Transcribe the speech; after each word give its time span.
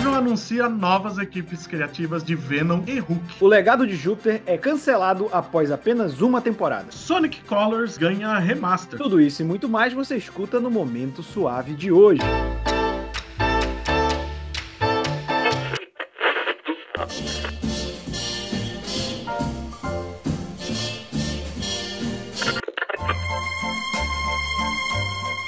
Marvel 0.00 0.14
anuncia 0.14 0.66
novas 0.66 1.18
equipes 1.18 1.66
criativas 1.66 2.24
de 2.24 2.34
Venom 2.34 2.82
e 2.86 2.98
Hulk. 2.98 3.22
O 3.38 3.46
legado 3.46 3.86
de 3.86 3.94
Júpiter 3.94 4.40
é 4.46 4.56
cancelado 4.56 5.28
após 5.30 5.70
apenas 5.70 6.22
uma 6.22 6.40
temporada. 6.40 6.86
Sonic 6.90 7.42
Colors 7.42 7.98
ganha 7.98 8.38
remaster. 8.38 8.98
Tudo 8.98 9.20
isso 9.20 9.42
e 9.42 9.44
muito 9.44 9.68
mais 9.68 9.92
você 9.92 10.16
escuta 10.16 10.58
no 10.58 10.70
Momento 10.70 11.22
Suave 11.22 11.74
de 11.74 11.92
hoje. 11.92 12.22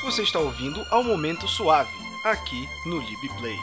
Você 0.04 0.20
está 0.20 0.38
ouvindo 0.38 0.78
ao 0.90 1.02
Momento 1.02 1.48
Suave, 1.48 1.88
aqui 2.26 2.68
no 2.84 2.98
LibPlay. 2.98 3.56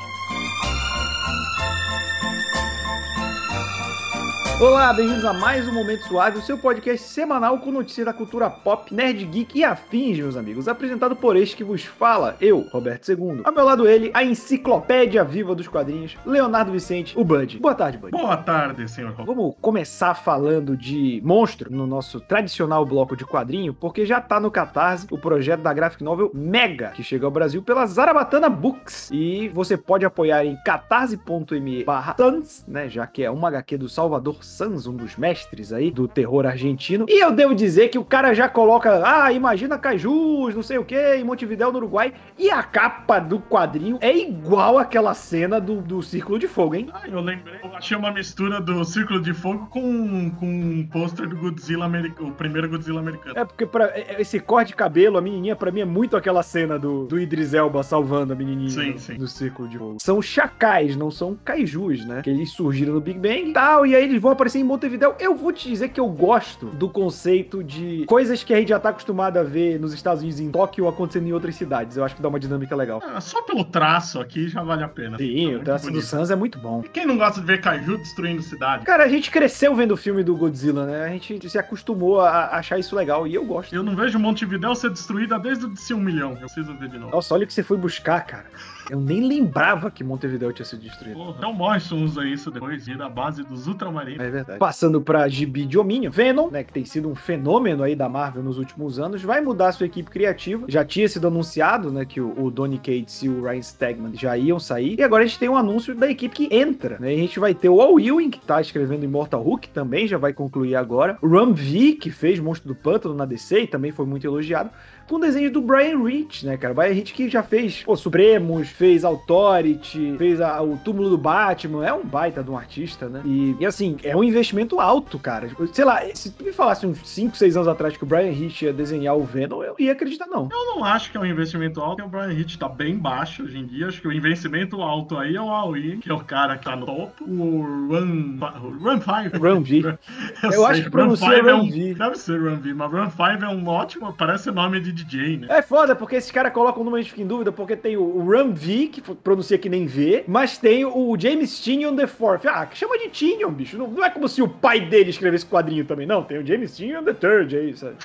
Olá, 4.62 4.92
bem-vindos 4.92 5.24
a 5.24 5.32
mais 5.32 5.66
um 5.70 5.74
Momento 5.74 6.06
Suave, 6.06 6.38
o 6.38 6.42
seu 6.42 6.58
podcast 6.58 7.08
semanal 7.08 7.60
com 7.60 7.72
notícias 7.72 8.06
da 8.06 8.12
cultura 8.12 8.50
pop, 8.50 8.94
nerd, 8.94 9.24
geek 9.24 9.58
e 9.58 9.64
afins, 9.64 10.18
meus 10.18 10.36
amigos. 10.36 10.68
Apresentado 10.68 11.16
por 11.16 11.38
este 11.38 11.56
que 11.56 11.64
vos 11.64 11.86
fala, 11.86 12.36
eu, 12.42 12.68
Roberto 12.70 13.10
II. 13.10 13.40
Ao 13.46 13.54
meu 13.54 13.64
lado 13.64 13.88
ele, 13.88 14.12
a 14.14 14.22
enciclopédia 14.22 15.24
viva 15.24 15.56
dos 15.56 15.70
quadrinhos, 15.70 16.18
Leonardo 16.26 16.74
Vicente, 16.74 17.18
o 17.18 17.24
Bud. 17.24 17.58
Boa 17.58 17.74
tarde, 17.74 17.98
Bud. 18.00 18.12
Boa 18.12 18.36
tarde, 18.36 18.86
senhor. 18.92 19.14
Vamos 19.14 19.56
começar 19.62 20.14
falando 20.14 20.76
de 20.76 21.22
monstro 21.24 21.72
no 21.72 21.88
nosso 21.88 22.20
tradicional 22.20 22.86
bloco 22.86 23.16
de 23.16 23.26
quadrinho, 23.26 23.74
porque 23.74 24.06
já 24.06 24.20
tá 24.20 24.42
no 24.42 24.52
Catarse 24.52 25.08
o 25.10 25.18
projeto 25.18 25.62
da 25.62 25.74
graphic 25.74 26.04
novel 26.04 26.32
Mega, 26.34 26.90
que 26.90 27.02
chega 27.02 27.26
ao 27.26 27.32
Brasil 27.32 27.64
pela 27.64 27.86
Zarabatana 27.86 28.50
Books. 28.50 29.10
E 29.10 29.48
você 29.54 29.78
pode 29.78 30.06
apoiar 30.06 30.44
em 30.44 30.58
catarse.me 30.66 31.86
barra 31.86 32.14
Sans, 32.18 32.66
né, 32.68 32.90
já 32.90 33.08
que 33.08 33.24
é 33.24 33.32
uma 33.32 33.48
HQ 33.48 33.78
do 33.78 33.88
Salvador 33.88 34.49
Sans, 34.50 34.88
um 34.88 34.96
dos 34.96 35.16
mestres 35.16 35.72
aí 35.72 35.92
do 35.92 36.08
terror 36.08 36.46
argentino. 36.46 37.06
E 37.08 37.24
eu 37.24 37.32
devo 37.32 37.54
dizer 37.56 37.90
que 37.90 37.98
o 37.98 38.04
cara 38.04 38.34
já 38.34 38.50
coloca, 38.50 39.02
ah, 39.06 39.32
imagina 39.32 39.78
Cajus, 39.78 40.56
não 40.56 40.64
sei 40.64 40.78
o 40.78 40.86
que, 40.86 41.16
em 41.16 41.24
Montevidéu, 41.24 41.72
no 41.72 41.78
Uruguai. 41.78 42.14
E 42.38 42.50
a 42.50 42.64
capa 42.64 43.20
do 43.20 43.40
quadrinho 43.40 43.98
é 44.02 44.16
igual 44.16 44.78
àquela 44.78 45.14
cena 45.14 45.60
do, 45.60 45.82
do 45.82 46.02
Círculo 46.02 46.40
de 46.40 46.48
Fogo, 46.48 46.76
hein? 46.76 46.90
Ah, 46.94 47.08
eu 47.08 47.22
lembrei. 47.22 47.60
Eu 47.64 47.76
achei 47.76 47.96
uma 47.96 48.12
mistura 48.12 48.60
do 48.60 48.84
Círculo 48.84 49.22
de 49.22 49.34
Fogo 49.34 49.68
com, 49.68 50.30
com 50.32 50.46
um 50.46 50.88
pôster 50.92 51.28
do 51.28 51.36
Godzilla 51.38 51.86
americano, 51.86 52.30
o 52.30 52.34
primeiro 52.34 52.70
Godzilla 52.70 53.00
americano. 53.00 53.38
É 53.38 53.46
porque 53.46 53.66
pra, 53.66 53.94
esse 54.20 54.40
corte 54.40 54.70
de 54.70 54.76
cabelo, 54.76 55.18
a 55.18 55.22
menininha, 55.22 55.56
pra 55.56 55.72
mim, 55.72 55.82
é 55.82 55.86
muito 55.86 56.18
aquela 56.18 56.44
cena 56.44 56.78
do, 56.78 57.06
do 57.06 57.20
Idris 57.20 57.54
Elba 57.54 57.84
salvando 57.84 58.34
a 58.34 58.36
menininha 58.36 58.70
Sim, 58.70 58.92
do, 58.94 59.00
sim. 59.00 59.28
Círculo 59.28 59.68
de 59.68 59.78
Fogo. 59.78 59.98
São 60.00 60.22
chacais, 60.22 60.96
não 60.96 61.10
são 61.12 61.38
kaijus, 61.44 62.06
né? 62.06 62.22
Que 62.22 62.30
eles 62.30 62.52
surgiram 62.52 62.94
no 62.94 63.02
Big 63.02 63.20
Bang 63.20 63.50
e 63.50 63.54
tal, 63.54 63.86
e 63.86 63.96
aí 63.96 64.04
eles 64.04 64.22
vão 64.22 64.32
aparecer 64.40 64.60
em 64.60 64.64
Montevidéu. 64.64 65.16
Eu 65.20 65.36
vou 65.36 65.52
te 65.52 65.68
dizer 65.68 65.90
que 65.90 66.00
eu 66.00 66.08
gosto 66.08 66.68
do 66.68 66.90
conceito 66.90 67.62
de 67.62 68.06
coisas 68.06 68.42
que 68.42 68.54
a 68.54 68.58
gente 68.58 68.70
já 68.70 68.80
tá 68.80 68.90
acostumado 68.90 69.38
a 69.38 69.44
ver 69.44 69.78
nos 69.80 69.94
Estados 69.94 70.22
Unidos, 70.22 70.40
em 70.40 70.50
Tóquio, 70.50 70.88
acontecendo 70.88 71.28
em 71.28 71.34
outras 71.34 71.56
cidades. 71.56 71.98
Eu 71.98 72.06
acho 72.06 72.16
que 72.16 72.22
dá 72.22 72.30
uma 72.30 72.40
dinâmica 72.40 72.76
legal. 72.76 73.02
Ah, 73.06 73.20
só 73.20 73.42
pelo 73.42 73.66
traço 73.66 74.20
aqui 74.20 74.48
já 74.48 74.64
vale 74.64 74.84
a 74.84 74.88
pena. 74.88 75.18
Sim, 75.18 75.52
Tá 75.52 75.58
o 75.58 75.64
traço 75.64 75.86
do 75.86 75.92
bonito. 75.92 76.06
Sans 76.06 76.32
é 76.32 76.36
muito 76.36 76.58
bom. 76.58 76.82
E 76.86 76.90
quem 76.90 77.06
não 77.06 77.18
gosta 77.18 77.42
de 77.42 77.46
ver 77.46 77.60
Kaiju 77.60 77.98
destruindo 77.98 78.42
cidade? 78.42 78.86
Cara, 78.86 79.04
a 79.04 79.10
gente 79.10 79.30
cresceu 79.30 79.76
vendo 79.76 79.92
o 79.94 79.98
filme 79.98 80.24
do 80.24 80.36
Godzilla, 80.36 80.86
né? 80.86 81.04
A 81.04 81.10
gente 81.10 81.50
se 81.50 81.58
acostumou 81.58 82.22
a 82.22 82.56
achar 82.58 82.80
isso 82.80 82.96
legal 82.96 83.28
e 83.28 83.36
eu 83.36 83.44
gosto. 83.46 83.76
Eu 83.76 83.84
não 83.84 83.96
vejo 83.96 84.18
Montevidéu 84.18 84.74
ser 84.74 84.90
destruída 84.90 85.38
desde 85.38 85.66
o 85.66 85.70
DC 85.70 85.94
1 85.94 86.00
milhão. 86.00 86.32
Eu 86.32 86.38
preciso 86.38 86.74
ver 86.76 86.90
de 86.90 86.98
novo. 86.98 87.12
Nossa, 87.12 87.34
olha 87.34 87.44
o 87.44 87.48
que 87.48 87.54
você 87.54 87.64
foi 87.64 87.78
buscar, 87.78 88.26
cara. 88.26 88.46
Eu 88.90 89.00
nem 89.00 89.28
lembrava 89.28 89.92
que 89.92 90.04
Montevideo 90.04 90.52
tinha 90.52 90.66
sido 90.66 90.82
destruído. 90.82 91.16
Porra, 91.16 91.36
Então 91.38 91.54
Morrison 91.54 92.04
usa 92.04 92.26
isso 92.26 92.50
depois, 92.52 92.86
vira 92.86 93.06
a 93.06 93.10
base 93.10 93.44
dos 93.44 93.68
Ultramarinos. 93.68 94.20
É 94.26 94.30
verdade. 94.30 94.60
Passando 94.60 95.02
pra 95.02 95.28
gibi 95.28 95.66
de 95.66 95.78
Hominho, 95.78 96.12
Venom, 96.12 96.50
né, 96.50 96.64
que 96.64 96.74
tem 96.74 96.86
sido 96.86 97.10
um 97.10 97.16
fenômeno 97.16 97.84
aí 97.84 97.96
da 97.96 98.10
Marvel 98.10 98.44
nos 98.44 98.58
últimos 98.58 99.00
anos, 99.00 99.22
vai 99.22 99.42
mudar 99.42 99.72
sua 99.72 99.86
equipe 99.86 100.10
criativa. 100.10 100.66
Já 100.68 100.84
tinha 100.84 101.08
sido 101.08 101.28
anunciado, 101.28 101.92
né, 101.92 102.06
que 102.06 102.20
o, 102.20 102.34
o 102.42 102.50
Donny 102.50 102.78
Cates 102.78 103.22
e 103.24 103.30
o 103.30 103.44
Ryan 103.44 103.62
Stegman 103.62 104.16
já 104.16 104.38
iam 104.38 104.60
sair. 104.60 104.98
E 105.00 105.04
agora 105.04 105.24
a 105.24 105.28
gente 105.28 105.40
tem 105.40 105.50
um 105.50 105.58
anúncio 105.58 105.96
da 105.96 106.10
equipe 106.10 106.36
que 106.36 106.56
entra, 106.56 106.98
né? 107.00 107.14
E 107.14 107.18
a 107.18 107.20
gente 107.20 107.40
vai 107.40 107.54
ter 107.54 107.70
o 107.70 107.82
Al 107.82 108.00
Ewing, 108.00 108.30
que 108.30 108.40
tá 108.40 108.60
escrevendo 108.62 109.04
Immortal 109.04 109.42
Hulk, 109.42 109.70
também 109.70 110.08
já 110.08 110.18
vai 110.18 110.34
concluir 110.34 110.76
agora. 110.76 111.18
O 111.22 111.28
Ram 111.28 111.54
V, 111.54 111.94
que 111.94 112.10
fez 112.10 112.40
Monstro 112.40 112.70
do 112.70 112.76
Pântano 112.76 113.14
na 113.14 113.26
DC 113.26 113.62
e 113.62 113.68
também 113.68 113.92
foi 113.92 114.06
muito 114.06 114.26
elogiado 114.26 114.70
com 115.10 115.20
desenhos 115.20 115.52
do 115.52 115.62
Brian 115.62 116.04
Rich, 116.04 116.46
né, 116.46 116.56
cara? 116.58 116.74
Brian 116.74 116.94
Rich 116.94 117.14
que 117.14 117.30
já 117.30 117.44
fez 117.44 117.84
pô, 117.84 117.96
Supremos, 117.96 118.70
fez 118.70 119.04
Authority, 119.04 120.16
fez 120.18 120.40
a- 120.42 120.62
o 120.62 120.78
Túmulo 120.78 121.10
do 121.10 121.18
Batman, 121.18 121.86
é 121.86 121.94
um 121.94 122.04
baita 122.06 122.44
de 122.44 122.50
um 122.50 122.58
artista, 122.58 123.08
né? 123.10 123.22
E, 123.26 123.56
e, 123.60 123.66
assim, 123.66 123.98
é 124.04 124.16
um 124.16 124.24
investimento 124.24 124.80
alto, 124.80 125.18
cara. 125.20 125.50
Sei 125.74 125.84
lá, 125.86 126.02
se 126.14 126.32
tu 126.32 126.44
me 126.44 126.52
falasse 126.52 126.86
uns 126.86 127.00
5, 127.08 127.36
6 127.36 127.56
anos 127.56 127.68
atrás 127.68 127.96
que 127.98 128.04
o 128.04 128.08
Brian 128.08 128.32
Rich 128.32 128.66
ia 128.66 128.74
desenhar 128.74 129.16
o 129.18 129.24
Venom, 129.24 129.64
eu 129.64 129.76
ia 129.80 129.92
acreditar, 129.92 130.28
não. 130.28 130.48
Eu 130.52 130.66
não 130.76 130.84
acho 130.84 131.12
que 131.12 131.18
é 131.18 131.20
um 131.20 131.26
investimento 131.26 131.82
alto, 131.82 132.04
porque 132.04 132.18
o 132.18 132.20
Brian 132.22 132.34
Hitch 132.34 132.58
tá 132.58 132.68
bem 132.70 132.98
baixo 132.98 133.44
hoje 133.44 133.58
em 133.58 133.66
dia. 133.66 133.88
Acho 133.88 134.02
que 134.02 134.08
o 134.08 134.14
investimento 134.14 134.82
alto 134.82 135.18
aí 135.18 135.36
é 135.36 135.42
o 135.42 135.50
Aoi, 135.50 135.98
que 136.02 136.10
é 136.10 136.14
o 136.14 136.20
cara 136.20 136.58
que 136.58 136.66
tá 136.66 136.76
no 136.76 136.86
topo. 136.86 137.24
O 137.26 137.62
Run, 137.90 138.38
o 138.64 138.84
Run 138.84 139.00
5. 139.02 139.44
Ram 139.44 139.62
V. 139.62 139.98
Eu 140.54 140.66
acho 140.66 140.84
que 140.84 140.90
pronuncia 140.90 141.28
Run 141.28 141.34
5 141.36 141.48
é 141.50 141.52
Run 141.52 141.62
um, 141.64 141.70
V. 141.70 141.94
Deve 141.96 142.16
ser 142.16 142.40
Run 142.42 142.56
V, 142.58 142.74
mas 142.74 142.92
Run 142.92 143.10
5 143.10 143.22
é 143.46 143.50
um 143.50 143.68
ótimo, 143.68 144.14
parece 144.14 144.52
nome 144.52 144.80
de 144.80 144.92
DJ, 145.04 145.38
né? 145.38 145.48
É 145.50 145.62
foda, 145.62 145.96
porque 145.96 146.16
esses 146.16 146.32
caras 146.32 146.54
colocam 146.54 146.82
o 146.82 146.86
número, 146.86 147.00
a 147.00 147.02
gente 147.02 147.12
fica 147.12 147.22
em 147.22 147.28
dúvida, 147.28 147.52
porque 147.52 147.76
tem 147.76 147.98
o, 147.98 148.30
Ram 148.30 148.54
V, 148.54 148.88
que 148.88 149.02
pronuncia 149.02 149.58
que 149.58 149.70
nem 149.70 149.86
V, 149.86 150.24
mas 150.28 150.58
tem 150.58 150.86
o 150.86 151.16
James 151.20 151.60
Tinion 151.60 151.96
the 151.96 152.08
Fourth. 152.08 152.46
Ah, 152.46 152.66
que 152.66 152.78
chama 152.78 152.98
de 152.98 153.10
Tinion, 153.10 153.52
bicho. 153.52 153.78
Não, 153.78 153.88
não 153.88 154.04
é 154.04 154.10
como 154.10 154.28
se 154.28 154.42
o 154.42 154.48
pai 154.48 154.82
dele 154.82 155.10
escrevesse 155.10 155.46
quadrinho 155.46 155.86
também, 155.86 156.06
não. 156.06 156.24
Tem 156.24 156.38
o 156.38 156.46
James 156.46 156.76
Tinion 156.76 157.04
the 157.04 157.14
Third 157.14 157.56
aí, 157.56 157.76
sabe? 157.78 157.96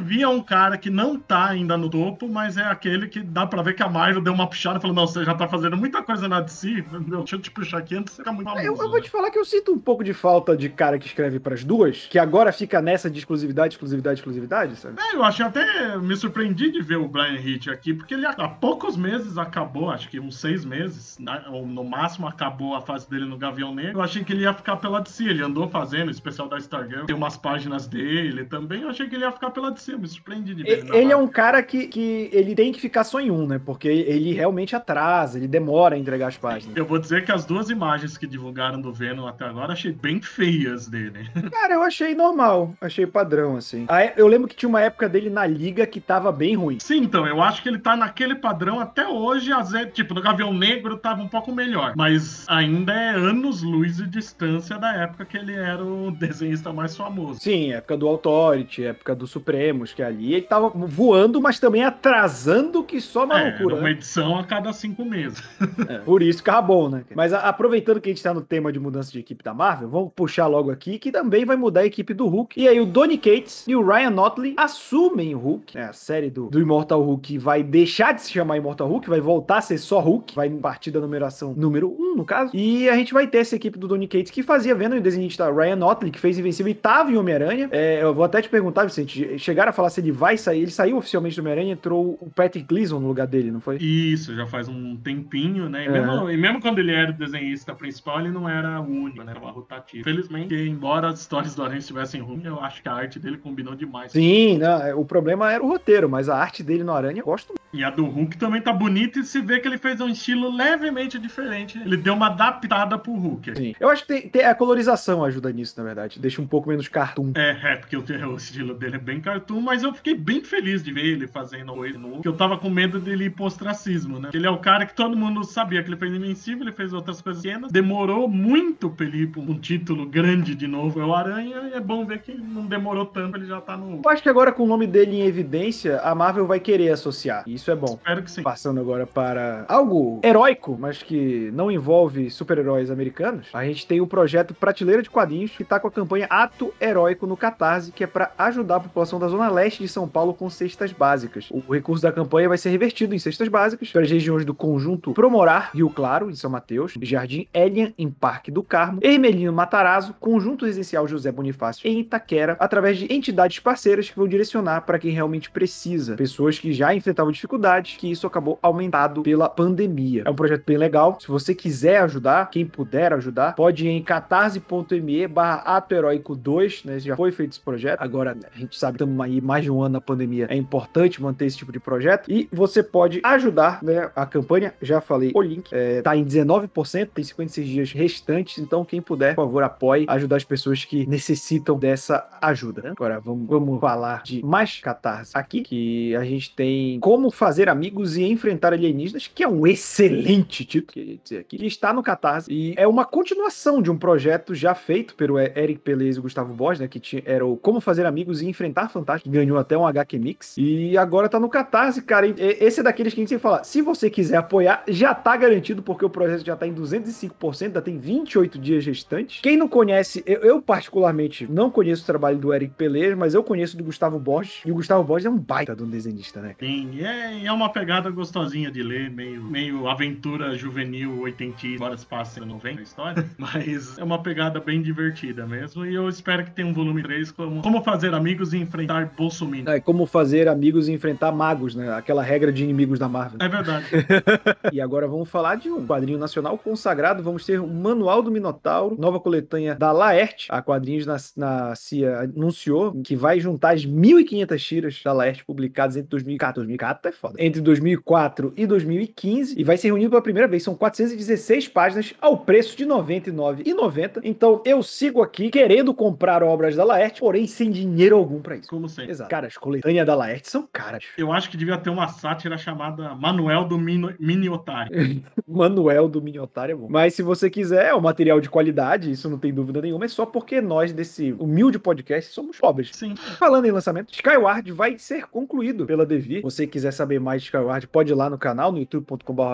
V 0.00 0.22
é 0.22 0.28
um 0.28 0.42
cara 0.42 0.78
que 0.78 0.90
não 0.90 1.18
tá 1.18 1.46
ainda 1.48 1.76
no 1.76 1.88
topo, 1.90 2.28
mas 2.28 2.56
é 2.56 2.64
aquele 2.64 3.08
que 3.08 3.20
dá 3.20 3.46
pra 3.46 3.62
ver 3.62 3.74
que 3.74 3.82
a 3.82 3.88
Marvel 3.88 4.22
deu 4.22 4.32
uma 4.32 4.48
puxada 4.48 4.78
e 4.78 4.80
falou: 4.80 4.96
não, 4.96 5.06
você 5.06 5.24
já 5.24 5.34
tá 5.34 5.46
fazendo 5.48 5.76
muita 5.76 6.02
coisa 6.02 6.28
na 6.28 6.40
DC, 6.40 6.84
deixa 7.08 7.36
eu 7.36 7.40
te 7.40 7.50
puxar 7.50 7.78
aqui 7.78 7.96
antes 7.96 8.12
de 8.12 8.16
você 8.16 8.22
ficar 8.22 8.32
muito 8.32 8.48
famoso. 8.48 8.64
Eu, 8.64 8.72
eu 8.72 8.76
vou 8.76 8.96
né? 8.96 9.00
te 9.00 9.10
falar 9.10 9.30
que 9.30 9.38
eu 9.38 9.44
sinto 9.44 9.72
um 9.72 9.78
pouco 9.78 10.02
de 10.02 10.12
falta 10.12 10.56
de 10.56 10.68
cara 10.68 10.98
que 10.98 11.06
escreve 11.06 11.38
pras 11.38 11.64
duas, 11.64 12.06
que 12.06 12.18
agora 12.18 12.52
fica 12.52 12.80
nessa 12.80 13.10
de 13.10 13.18
exclusividade, 13.18 13.74
exclusividade, 13.74 14.18
exclusividade, 14.20 14.76
sabe? 14.76 14.96
É, 15.00 15.16
eu 15.16 15.22
achei 15.22 15.44
até. 15.44 15.64
Me 16.02 16.16
surpreendi 16.16 16.70
de 16.70 16.82
ver 16.82 16.96
o 16.96 17.08
Brian 17.08 17.38
Hitch 17.38 17.68
aqui, 17.68 17.94
porque 17.94 18.14
ele 18.14 18.26
há 18.26 18.48
poucos 18.48 18.96
meses 18.96 19.38
acabou, 19.38 19.90
acho 19.90 20.08
que 20.08 20.18
uns 20.18 20.38
seis 20.38 20.64
meses, 20.64 21.18
né, 21.18 21.42
ou 21.50 21.66
no 21.66 21.84
máximo 21.84 22.26
acabou 22.26 22.74
a 22.74 22.80
fase 22.80 23.08
dele 23.08 23.24
no 23.24 23.36
Gavião 23.36 23.74
Negro. 23.74 23.98
Eu 23.98 24.02
achei 24.02 24.24
que 24.24 24.32
ele 24.32 24.42
ia 24.42 24.54
ficar 24.54 24.76
pela 24.76 25.00
DC, 25.00 25.24
ele 25.24 25.42
andou 25.42 25.68
fazendo, 25.68 26.08
o 26.08 26.10
especial 26.10 26.48
da 26.48 26.58
Stargirl, 26.58 27.06
tem 27.06 27.16
umas 27.16 27.36
páginas 27.36 27.86
dele 27.86 28.44
também. 28.44 28.82
Eu 28.82 28.88
achei 28.88 29.08
que 29.08 29.14
ele 29.14 29.24
ia 29.24 29.32
ficar 29.32 29.50
pela 29.50 29.70
DC, 29.70 29.96
me 29.96 30.08
surpreendi 30.08 30.54
de 30.54 30.62
ver 30.62 30.78
ele. 30.78 30.96
Ele 30.96 31.12
é 31.12 31.16
um 31.16 31.28
cara 31.28 31.62
que, 31.62 31.86
que 31.88 32.30
ele 32.32 32.54
tem 32.54 32.72
que 32.72 32.80
ficar 32.80 33.04
só 33.04 33.20
em 33.20 33.30
um, 33.30 33.46
né? 33.46 33.60
Porque 33.64 33.88
ele 33.88 34.32
realmente 34.32 34.74
atrasa, 34.74 35.38
ele 35.38 35.48
demora 35.48 35.94
a 35.94 35.98
entregar 35.98 36.28
as 36.28 36.36
páginas. 36.36 36.76
Eu 36.76 36.84
vou 36.84 36.98
dizer 36.98 37.24
que 37.24 37.32
as 37.32 37.44
duas 37.44 37.70
imagens 37.70 38.16
que 38.16 38.26
divulgaram 38.26 38.80
do 38.80 38.92
Venom 38.92 39.26
até 39.26 39.44
agora 39.44 39.72
achei 39.72 39.92
bem 39.92 40.20
feias 40.20 40.88
dele. 40.88 41.28
Cara, 41.50 41.74
eu 41.74 41.82
achei 41.82 42.14
normal, 42.14 42.74
achei 42.80 43.06
padrão, 43.06 43.56
assim. 43.56 43.86
Eu 44.16 44.26
lembro 44.26 44.48
que 44.48 44.56
tinha 44.56 44.68
uma 44.68 44.80
época 44.80 45.08
dele 45.08 45.30
na 45.30 45.46
liga 45.46 45.75
que 45.84 46.00
tava 46.00 46.30
bem 46.30 46.54
ruim. 46.54 46.78
Sim, 46.80 46.98
então, 47.02 47.26
eu 47.26 47.42
acho 47.42 47.60
que 47.60 47.68
ele 47.68 47.78
tá 47.80 47.96
naquele 47.96 48.36
padrão 48.36 48.78
até 48.78 49.08
hoje, 49.08 49.52
às 49.52 49.72
vezes, 49.72 49.92
tipo, 49.92 50.14
no 50.14 50.22
Gavião 50.22 50.54
Negro 50.54 50.96
tava 50.96 51.20
um 51.22 51.28
pouco 51.28 51.52
melhor, 51.52 51.92
mas 51.96 52.46
ainda 52.48 52.92
é 52.92 53.10
anos-luz 53.16 53.96
de 53.96 54.06
distância 54.06 54.78
da 54.78 54.92
época 54.94 55.24
que 55.24 55.36
ele 55.36 55.54
era 55.54 55.84
o 55.84 56.10
desenhista 56.16 56.72
mais 56.72 56.96
famoso. 56.96 57.40
Sim, 57.40 57.72
época 57.72 57.96
do 57.96 58.06
Authority, 58.06 58.84
época 58.84 59.14
do 59.16 59.26
Supremos, 59.26 59.92
que 59.92 60.02
ali 60.02 60.34
ele 60.34 60.42
tava 60.42 60.68
voando, 60.68 61.40
mas 61.42 61.58
também 61.58 61.82
atrasando 61.82 62.84
que 62.84 63.00
só 63.00 63.24
uma 63.24 63.40
É, 63.40 63.50
loucura, 63.50 63.74
uma 63.74 63.82
né? 63.84 63.90
edição 63.90 64.38
a 64.38 64.44
cada 64.44 64.72
cinco 64.72 65.04
meses. 65.04 65.42
É, 65.88 65.98
por 65.98 66.22
isso 66.22 66.38
ficava 66.38 66.62
bom, 66.62 66.88
né? 66.88 67.04
Mas 67.14 67.32
a- 67.32 67.40
aproveitando 67.40 68.00
que 68.00 68.08
a 68.08 68.12
gente 68.12 68.22
tá 68.22 68.32
no 68.32 68.42
tema 68.42 68.70
de 68.72 68.78
mudança 68.78 69.10
de 69.10 69.18
equipe 69.18 69.42
da 69.42 69.52
Marvel, 69.54 69.88
vamos 69.88 70.12
puxar 70.14 70.46
logo 70.46 70.70
aqui 70.70 70.98
que 70.98 71.10
também 71.10 71.44
vai 71.44 71.56
mudar 71.56 71.80
a 71.80 71.86
equipe 71.86 72.12
do 72.14 72.26
Hulk. 72.28 72.60
E 72.60 72.68
aí 72.68 72.78
o 72.80 72.86
Donny 72.86 73.18
Cates 73.18 73.64
e 73.66 73.74
o 73.74 73.84
Ryan 73.86 74.10
Notley 74.10 74.54
assumem 74.56 75.34
o 75.34 75.38
Hulk, 75.38 75.55
né? 75.74 75.84
A 75.84 75.92
série 75.92 76.30
do, 76.30 76.48
do 76.48 76.60
Immortal 76.60 77.02
Hulk 77.02 77.38
vai 77.38 77.62
deixar 77.62 78.12
de 78.12 78.22
se 78.22 78.32
chamar 78.32 78.56
Immortal 78.56 78.88
Hulk, 78.88 79.08
vai 79.08 79.20
voltar 79.20 79.58
a 79.58 79.60
ser 79.60 79.78
só 79.78 80.00
Hulk, 80.00 80.34
vai 80.34 80.48
partir 80.50 80.90
da 80.90 81.00
numeração 81.00 81.54
número 81.56 81.88
1, 81.98 82.16
no 82.16 82.24
caso. 82.24 82.50
E 82.54 82.88
a 82.88 82.96
gente 82.96 83.12
vai 83.12 83.26
ter 83.26 83.38
essa 83.38 83.56
equipe 83.56 83.78
do 83.78 83.88
Donny 83.88 84.06
Cates 84.08 84.30
que 84.30 84.42
fazia 84.42 84.74
vendo 84.74 84.96
o 84.96 85.00
desenhista 85.00 85.50
Ryan 85.52 85.76
Notley, 85.76 86.10
que 86.10 86.18
fez 86.18 86.38
Invencível 86.38 86.70
e 86.70 86.74
tava 86.74 87.10
em 87.10 87.16
Homem-Aranha. 87.16 87.68
É, 87.72 88.02
eu 88.02 88.14
vou 88.14 88.24
até 88.24 88.40
te 88.42 88.48
perguntar, 88.48 88.84
Vicente, 88.84 89.38
chegaram 89.38 89.70
a 89.70 89.72
falar 89.72 89.90
se 89.90 90.00
ele 90.00 90.12
vai 90.12 90.36
sair, 90.36 90.62
ele 90.62 90.70
saiu 90.70 90.96
oficialmente 90.96 91.36
do 91.36 91.40
Homem-Aranha, 91.40 91.72
entrou 91.72 92.18
o 92.20 92.30
Patrick 92.30 92.66
Gleason 92.66 92.98
no 93.00 93.08
lugar 93.08 93.26
dele, 93.26 93.50
não 93.50 93.60
foi? 93.60 93.76
Isso, 93.76 94.34
já 94.34 94.46
faz 94.46 94.68
um 94.68 94.96
tempinho, 94.96 95.68
né? 95.68 95.84
E, 95.84 95.88
Uhum. 95.88 95.92
mesmo, 95.92 96.30
e 96.30 96.36
mesmo 96.36 96.60
quando 96.60 96.78
ele 96.78 96.92
era 96.92 97.10
o 97.10 97.14
desenhista 97.14 97.74
principal, 97.74 98.20
ele 98.20 98.30
não 98.30 98.48
era 98.48 98.80
o 98.80 98.84
único, 98.84 99.22
né? 99.22 99.30
Era 99.32 99.40
uma 99.40 99.50
rotativa. 99.50 100.04
Felizmente, 100.04 100.54
embora 100.54 101.08
as 101.08 101.20
histórias 101.20 101.54
do 101.54 101.62
Aranha 101.62 101.78
estivessem 101.78 102.20
ruins, 102.20 102.44
eu 102.44 102.60
acho 102.60 102.82
que 102.82 102.88
a 102.88 102.92
arte 102.92 103.18
dele 103.18 103.38
combinou 103.38 103.74
demais. 103.74 104.12
Sim, 104.12 104.58
não, 104.58 104.82
é, 104.82 104.94
o 104.94 105.04
problema 105.04 105.45
problema 105.46 105.52
era 105.52 105.64
o 105.64 105.68
roteiro, 105.68 106.08
mas 106.08 106.28
a 106.28 106.36
arte 106.36 106.62
dele 106.62 106.82
no 106.82 106.92
Aranha 106.92 107.20
eu 107.20 107.24
gosto 107.24 107.48
muito. 107.48 107.66
E 107.72 107.84
a 107.84 107.90
do 107.90 108.06
Hulk 108.06 108.38
também 108.38 108.60
tá 108.60 108.72
bonita 108.72 109.18
e 109.18 109.24
se 109.24 109.40
vê 109.40 109.60
que 109.60 109.68
ele 109.68 109.76
fez 109.76 110.00
um 110.00 110.08
estilo 110.08 110.54
levemente 110.54 111.18
diferente. 111.18 111.78
Ele 111.78 111.96
deu 111.96 112.14
uma 112.14 112.28
adaptada 112.28 112.96
pro 112.96 113.12
Hulk. 113.12 113.54
Sim. 113.54 113.74
Eu 113.78 113.90
acho 113.90 114.06
que 114.06 114.08
tem, 114.08 114.28
tem 114.28 114.44
a 114.44 114.54
colorização 114.54 115.22
ajuda 115.22 115.52
nisso, 115.52 115.74
na 115.76 115.84
verdade. 115.84 116.18
Deixa 116.18 116.40
um 116.40 116.46
pouco 116.46 116.70
menos 116.70 116.88
cartoon. 116.88 117.32
É, 117.34 117.72
é 117.72 117.76
porque 117.76 117.96
o, 117.96 118.02
o 118.32 118.36
estilo 118.36 118.72
dele 118.72 118.96
é 118.96 118.98
bem 118.98 119.20
cartoon, 119.20 119.60
mas 119.60 119.82
eu 119.82 119.92
fiquei 119.92 120.14
bem 120.14 120.42
feliz 120.42 120.82
de 120.82 120.90
ver 120.90 121.04
ele 121.04 121.26
fazendo 121.26 121.74
coisa 121.74 121.98
no 121.98 122.08
Hulk. 122.08 122.26
Eu 122.26 122.32
tava 122.34 122.56
com 122.56 122.70
medo 122.70 122.98
dele 122.98 123.24
ir 123.24 123.30
pro 123.30 123.44
ostracismo, 123.44 124.18
né? 124.18 124.30
Ele 124.32 124.46
é 124.46 124.50
o 124.50 124.58
cara 124.58 124.86
que 124.86 124.94
todo 124.94 125.14
mundo 125.14 125.44
sabia 125.44 125.82
que 125.82 125.90
ele 125.90 125.96
fez 125.96 126.14
Invencível, 126.14 126.62
ele 126.62 126.72
fez 126.72 126.94
outras 126.94 127.20
coisas 127.20 127.42
pequenas. 127.42 127.70
Demorou 127.70 128.26
muito 128.26 128.88
pra 128.88 129.04
ele 129.04 129.24
ir 129.24 129.26
pra 129.26 129.42
um 129.42 129.58
título 129.58 130.06
grande 130.06 130.54
de 130.54 130.66
novo. 130.66 130.98
É 130.98 131.04
o 131.04 131.14
Aranha 131.14 131.68
e 131.70 131.74
é 131.74 131.80
bom 131.80 132.06
ver 132.06 132.22
que 132.22 132.32
não 132.32 132.64
demorou 132.64 133.04
tanto, 133.04 133.36
ele 133.36 133.44
já 133.44 133.60
tá 133.60 133.76
no. 133.76 134.00
Eu 134.02 134.10
acho 134.10 134.22
que 134.22 134.28
agora 134.30 134.50
com 134.50 134.62
o 134.62 134.66
nome 134.66 134.86
dele 134.86 135.16
em 135.16 135.22
evidência, 135.36 136.00
a 136.00 136.14
Marvel 136.14 136.46
vai 136.46 136.58
querer 136.58 136.90
associar. 136.90 137.44
E 137.46 137.54
isso 137.54 137.70
é 137.70 137.74
bom. 137.74 137.94
Espero 137.94 138.22
que 138.22 138.30
sim. 138.30 138.42
Passando 138.42 138.80
agora 138.80 139.06
para 139.06 139.64
algo 139.68 140.20
heróico, 140.24 140.76
mas 140.78 141.02
que 141.02 141.50
não 141.52 141.70
envolve 141.70 142.30
super-heróis 142.30 142.90
americanos, 142.90 143.48
a 143.52 143.64
gente 143.64 143.86
tem 143.86 144.00
o 144.00 144.06
projeto 144.06 144.54
Prateleira 144.54 145.02
de 145.02 145.10
Quadrinhos, 145.10 145.52
que 145.52 145.64
tá 145.64 145.78
com 145.78 145.88
a 145.88 145.90
campanha 145.90 146.26
Ato 146.30 146.72
Heróico 146.80 147.26
no 147.26 147.36
Catarse, 147.36 147.92
que 147.92 148.04
é 148.04 148.06
para 148.06 148.32
ajudar 148.38 148.76
a 148.76 148.80
população 148.80 149.18
da 149.18 149.28
Zona 149.28 149.50
Leste 149.50 149.82
de 149.82 149.88
São 149.88 150.08
Paulo 150.08 150.32
com 150.32 150.48
cestas 150.48 150.92
básicas. 150.92 151.48
O 151.50 151.60
recurso 151.72 152.02
da 152.02 152.12
campanha 152.12 152.48
vai 152.48 152.58
ser 152.58 152.70
revertido 152.70 153.14
em 153.14 153.18
cestas 153.18 153.48
básicas 153.48 153.90
para 153.90 154.02
as 154.02 154.10
regiões 154.10 154.44
do 154.44 154.54
conjunto 154.54 155.12
Promorar, 155.12 155.70
Rio 155.74 155.90
Claro, 155.90 156.30
em 156.30 156.34
São 156.34 156.50
Mateus, 156.50 156.94
Jardim 157.02 157.46
Elian, 157.52 157.92
em 157.98 158.10
Parque 158.10 158.50
do 158.50 158.62
Carmo, 158.62 159.00
Ermelino 159.02 159.52
Matarazzo, 159.52 160.14
Conjunto 160.18 160.64
Residencial 160.64 161.06
José 161.06 161.30
Bonifácio, 161.30 161.86
em 161.88 162.00
Itaquera, 162.00 162.56
através 162.58 162.98
de 162.98 163.12
entidades 163.12 163.58
parceiras 163.58 164.08
que 164.08 164.16
vão 164.16 164.28
direcionar 164.28 164.82
para 164.82 164.98
quem 164.98 165.10
realmente 165.10 165.25
precisa. 165.50 166.16
Pessoas 166.16 166.58
que 166.58 166.72
já 166.72 166.94
enfrentavam 166.94 167.32
dificuldades, 167.32 167.96
que 167.96 168.10
isso 168.10 168.26
acabou 168.26 168.58
aumentado 168.62 169.22
pela 169.22 169.48
pandemia. 169.48 170.22
É 170.24 170.30
um 170.30 170.34
projeto 170.34 170.64
bem 170.66 170.76
legal. 170.76 171.18
Se 171.20 171.28
você 171.28 171.54
quiser 171.54 172.00
ajudar, 172.02 172.50
quem 172.50 172.66
puder 172.66 173.12
ajudar, 173.12 173.54
pode 173.54 173.86
ir 173.86 173.90
em 173.90 174.02
catarse.me 174.02 175.26
barra 175.26 175.76
Ato 175.76 175.94
Heróico 175.94 176.34
2, 176.34 176.84
né? 176.84 176.98
Já 176.98 177.16
foi 177.16 177.32
feito 177.32 177.52
esse 177.52 177.60
projeto. 177.60 178.00
Agora, 178.00 178.36
a 178.54 178.58
gente 178.58 178.78
sabe 178.78 178.96
estamos 178.96 179.18
aí 179.20 179.40
mais 179.40 179.64
de 179.64 179.70
um 179.70 179.82
ano 179.82 179.94
na 179.94 180.00
pandemia. 180.00 180.46
É 180.50 180.56
importante 180.56 181.22
manter 181.22 181.46
esse 181.46 181.56
tipo 181.56 181.72
de 181.72 181.80
projeto. 181.80 182.30
E 182.30 182.48
você 182.52 182.82
pode 182.82 183.20
ajudar, 183.22 183.82
né? 183.82 184.10
A 184.14 184.26
campanha, 184.26 184.74
já 184.80 185.00
falei, 185.00 185.32
o 185.34 185.42
link 185.42 185.68
é, 185.72 186.02
tá 186.02 186.16
em 186.16 186.24
19%, 186.24 187.08
tem 187.14 187.24
56 187.24 187.68
dias 187.68 187.92
restantes. 187.92 188.58
Então, 188.58 188.84
quem 188.84 189.00
puder, 189.00 189.34
por 189.34 189.44
favor, 189.44 189.62
apoie, 189.62 190.06
ajudar 190.08 190.36
as 190.36 190.44
pessoas 190.44 190.84
que 190.84 191.06
necessitam 191.06 191.78
dessa 191.78 192.26
ajuda. 192.40 192.90
Agora, 192.90 193.20
vamos, 193.20 193.46
vamos 193.46 193.80
falar 193.80 194.22
de 194.22 194.44
mais 194.44 194.80
catarse 194.80 195.15
aqui, 195.34 195.62
que 195.62 196.14
a 196.16 196.24
gente 196.24 196.54
tem 196.54 196.98
como 197.00 197.30
fazer 197.30 197.68
amigos 197.68 198.16
e 198.16 198.24
enfrentar 198.24 198.72
alienígenas, 198.72 199.30
que 199.32 199.42
é 199.42 199.48
um 199.48 199.66
excelente 199.66 200.64
título, 200.64 200.92
que 200.92 201.20
dizer 201.22 201.38
aqui, 201.38 201.58
que 201.58 201.66
está 201.66 201.92
no 201.92 202.02
Catarse 202.02 202.52
e 202.52 202.74
é 202.76 202.86
uma 202.86 203.04
continuação 203.04 203.80
de 203.80 203.90
um 203.90 203.96
projeto 203.96 204.54
já 204.54 204.74
feito 204.74 205.14
pelo 205.14 205.38
Eric 205.38 205.80
Pelez 205.80 206.16
e 206.16 206.20
Gustavo 206.20 206.52
Borges, 206.54 206.80
né, 206.80 206.88
que 206.88 207.00
tinha, 207.00 207.22
era 207.24 207.44
o 207.44 207.56
Como 207.56 207.80
Fazer 207.80 208.06
Amigos 208.06 208.42
e 208.42 208.48
Enfrentar 208.48 208.88
Fantástico, 208.88 209.30
ganhou 209.30 209.58
até 209.58 209.76
um 209.76 209.86
HQ 209.86 210.18
Mix 210.18 210.54
e 210.56 210.96
agora 210.96 211.28
tá 211.28 211.38
no 211.38 211.48
Catarse, 211.48 212.02
cara. 212.02 212.26
Esse 212.26 212.80
é 212.80 212.82
daqueles 212.82 213.14
que 213.14 213.20
a 213.20 213.22
gente 213.22 213.28
sempre 213.28 213.42
fala, 213.42 213.64
se 213.64 213.82
você 213.82 214.10
quiser 214.10 214.36
apoiar, 214.36 214.82
já 214.88 215.14
tá 215.14 215.36
garantido 215.36 215.82
porque 215.82 216.04
o 216.04 216.10
projeto 216.10 216.44
já 216.44 216.56
tá 216.56 216.66
em 216.66 216.74
205%, 216.74 217.62
ainda 217.62 217.82
tem 217.82 217.98
28 217.98 218.58
dias 218.58 218.84
restantes. 218.84 219.40
Quem 219.40 219.56
não 219.56 219.68
conhece, 219.68 220.22
eu, 220.26 220.40
eu 220.40 220.62
particularmente 220.62 221.46
não 221.50 221.70
conheço 221.70 222.02
o 222.02 222.06
trabalho 222.06 222.38
do 222.38 222.52
Eric 222.52 222.74
Pelez, 222.74 223.16
mas 223.16 223.34
eu 223.34 223.42
conheço 223.42 223.76
do 223.76 223.84
Gustavo 223.84 224.18
Borges 224.18 224.62
e 224.64 224.72
o 224.72 224.74
Gustavo 224.74 225.02
Borges 225.06 225.26
é 225.26 225.30
um 225.30 225.38
baita 225.38 225.74
de 225.74 225.82
um 225.82 225.88
desenhista, 225.88 226.40
né? 226.40 226.54
Sim, 226.58 227.00
é, 227.00 227.46
é 227.46 227.52
uma 227.52 227.70
pegada 227.70 228.10
gostosinha 228.10 228.70
de 228.70 228.82
ler, 228.82 229.10
meio, 229.10 229.42
meio 229.42 229.88
aventura 229.88 230.56
juvenil, 230.56 231.20
oitentista, 231.22 231.66
embora 231.66 231.96
se 231.96 232.04
passe 232.04 232.40
no 232.40 232.46
90 232.46 232.80
a 232.80 232.82
história, 232.82 233.30
mas 233.38 233.96
é 233.98 234.04
uma 234.04 234.22
pegada 234.22 234.60
bem 234.60 234.82
divertida 234.82 235.46
mesmo, 235.46 235.86
e 235.86 235.94
eu 235.94 236.08
espero 236.08 236.44
que 236.44 236.50
tenha 236.50 236.68
um 236.68 236.74
volume 236.74 237.02
3 237.02 237.30
como 237.30 237.62
Como 237.62 237.82
Fazer 237.82 238.12
Amigos 238.12 238.52
e 238.52 238.58
Enfrentar 238.58 239.12
Bolsonaro. 239.16 239.46
É, 239.68 239.80
como 239.80 240.06
fazer 240.06 240.48
amigos 240.48 240.88
e 240.88 240.92
enfrentar 240.92 241.30
magos, 241.30 241.74
né? 241.74 241.92
Aquela 241.92 242.22
regra 242.22 242.52
de 242.52 242.64
inimigos 242.64 242.98
da 242.98 243.08
Marvel. 243.08 243.38
É 243.40 243.48
verdade. 243.48 243.86
e 244.72 244.80
agora 244.80 245.06
vamos 245.06 245.28
falar 245.28 245.56
de 245.56 245.70
um 245.70 245.86
quadrinho 245.86 246.18
nacional 246.18 246.58
consagrado, 246.58 247.22
vamos 247.22 247.44
ter 247.44 247.60
o 247.60 247.66
Manual 247.66 248.22
do 248.22 248.30
Minotauro, 248.30 248.96
nova 248.98 249.20
coletânea 249.20 249.74
da 249.74 249.92
Laerte, 249.92 250.48
a 250.50 250.60
Quadrinhos 250.62 251.06
na, 251.06 251.16
na 251.36 251.74
CIA 251.74 252.20
anunciou 252.20 252.92
que 253.02 253.14
vai 253.14 253.38
juntar 253.38 253.74
as 253.74 253.86
1.500 253.86 254.58
tiras 254.58 254.95
da 255.02 255.12
Laerte 255.12 255.44
publicadas 255.44 255.96
entre 255.96 256.08
2014, 256.10 256.66
2014 256.66 257.08
é 257.08 257.12
foda, 257.12 257.34
entre 257.38 257.60
2004 257.60 258.52
e 258.56 258.66
2015 258.66 259.58
e 259.58 259.64
vai 259.64 259.76
ser 259.76 259.88
reunido 259.88 260.10
pela 260.10 260.22
primeira 260.22 260.48
vez. 260.48 260.62
São 260.62 260.74
416 260.74 261.68
páginas 261.68 262.14
ao 262.20 262.38
preço 262.38 262.76
de 262.76 262.84
R$ 262.84 262.90
99,90. 262.90 264.20
Então 264.24 264.62
eu 264.64 264.82
sigo 264.82 265.22
aqui 265.22 265.50
querendo 265.50 265.94
comprar 265.94 266.42
obras 266.42 266.76
da 266.76 266.84
Laerte, 266.84 267.20
porém 267.20 267.46
sem 267.46 267.70
dinheiro 267.70 268.16
algum 268.16 268.40
para 268.40 268.56
isso. 268.56 268.68
Como 268.68 268.88
sempre. 268.88 269.12
Exato. 269.12 269.30
Cara, 269.30 269.46
as 269.46 269.56
coletâneas 269.56 270.06
da 270.06 270.14
Laerte 270.14 270.48
são 270.48 270.68
caras. 270.72 271.04
Eu 271.16 271.32
acho 271.32 271.50
que 271.50 271.56
devia 271.56 271.78
ter 271.78 271.90
uma 271.90 272.08
sátira 272.08 272.56
chamada 272.56 273.14
Manuel 273.14 273.64
do 273.64 273.78
Mino, 273.78 274.12
Mini 274.18 274.48
Otário. 274.48 275.22
Manuel 275.46 276.08
do 276.08 276.20
Mini 276.20 276.38
Otário 276.38 276.72
é 276.72 276.76
bom. 276.76 276.86
Mas 276.88 277.14
se 277.14 277.22
você 277.22 277.48
quiser, 277.48 277.86
é 277.86 277.94
um 277.94 278.00
material 278.00 278.40
de 278.40 278.48
qualidade, 278.48 279.10
isso 279.10 279.28
não 279.28 279.38
tem 279.38 279.52
dúvida 279.52 279.80
nenhuma, 279.80 280.04
é 280.04 280.08
só 280.08 280.26
porque 280.26 280.60
nós, 280.60 280.92
desse 280.92 281.32
humilde 281.38 281.78
podcast, 281.78 282.32
somos 282.32 282.58
pobres. 282.58 282.90
Sim. 282.92 283.14
Falando 283.16 283.66
em 283.66 283.70
lançamento, 283.70 284.12
Skyward 284.12 284.70
vai 284.72 284.85
ser 284.98 285.26
concluído 285.26 285.86
pela 285.86 286.06
Devi. 286.06 286.40
Você 286.42 286.66
quiser 286.66 286.92
saber 286.92 287.18
mais 287.18 287.42
de 287.42 287.46
Skyward, 287.46 287.86
pode 287.88 288.12
ir 288.12 288.14
lá 288.14 288.30
no 288.30 288.38
canal, 288.38 288.70
no 288.70 288.78
youtube.com.br 288.78 289.46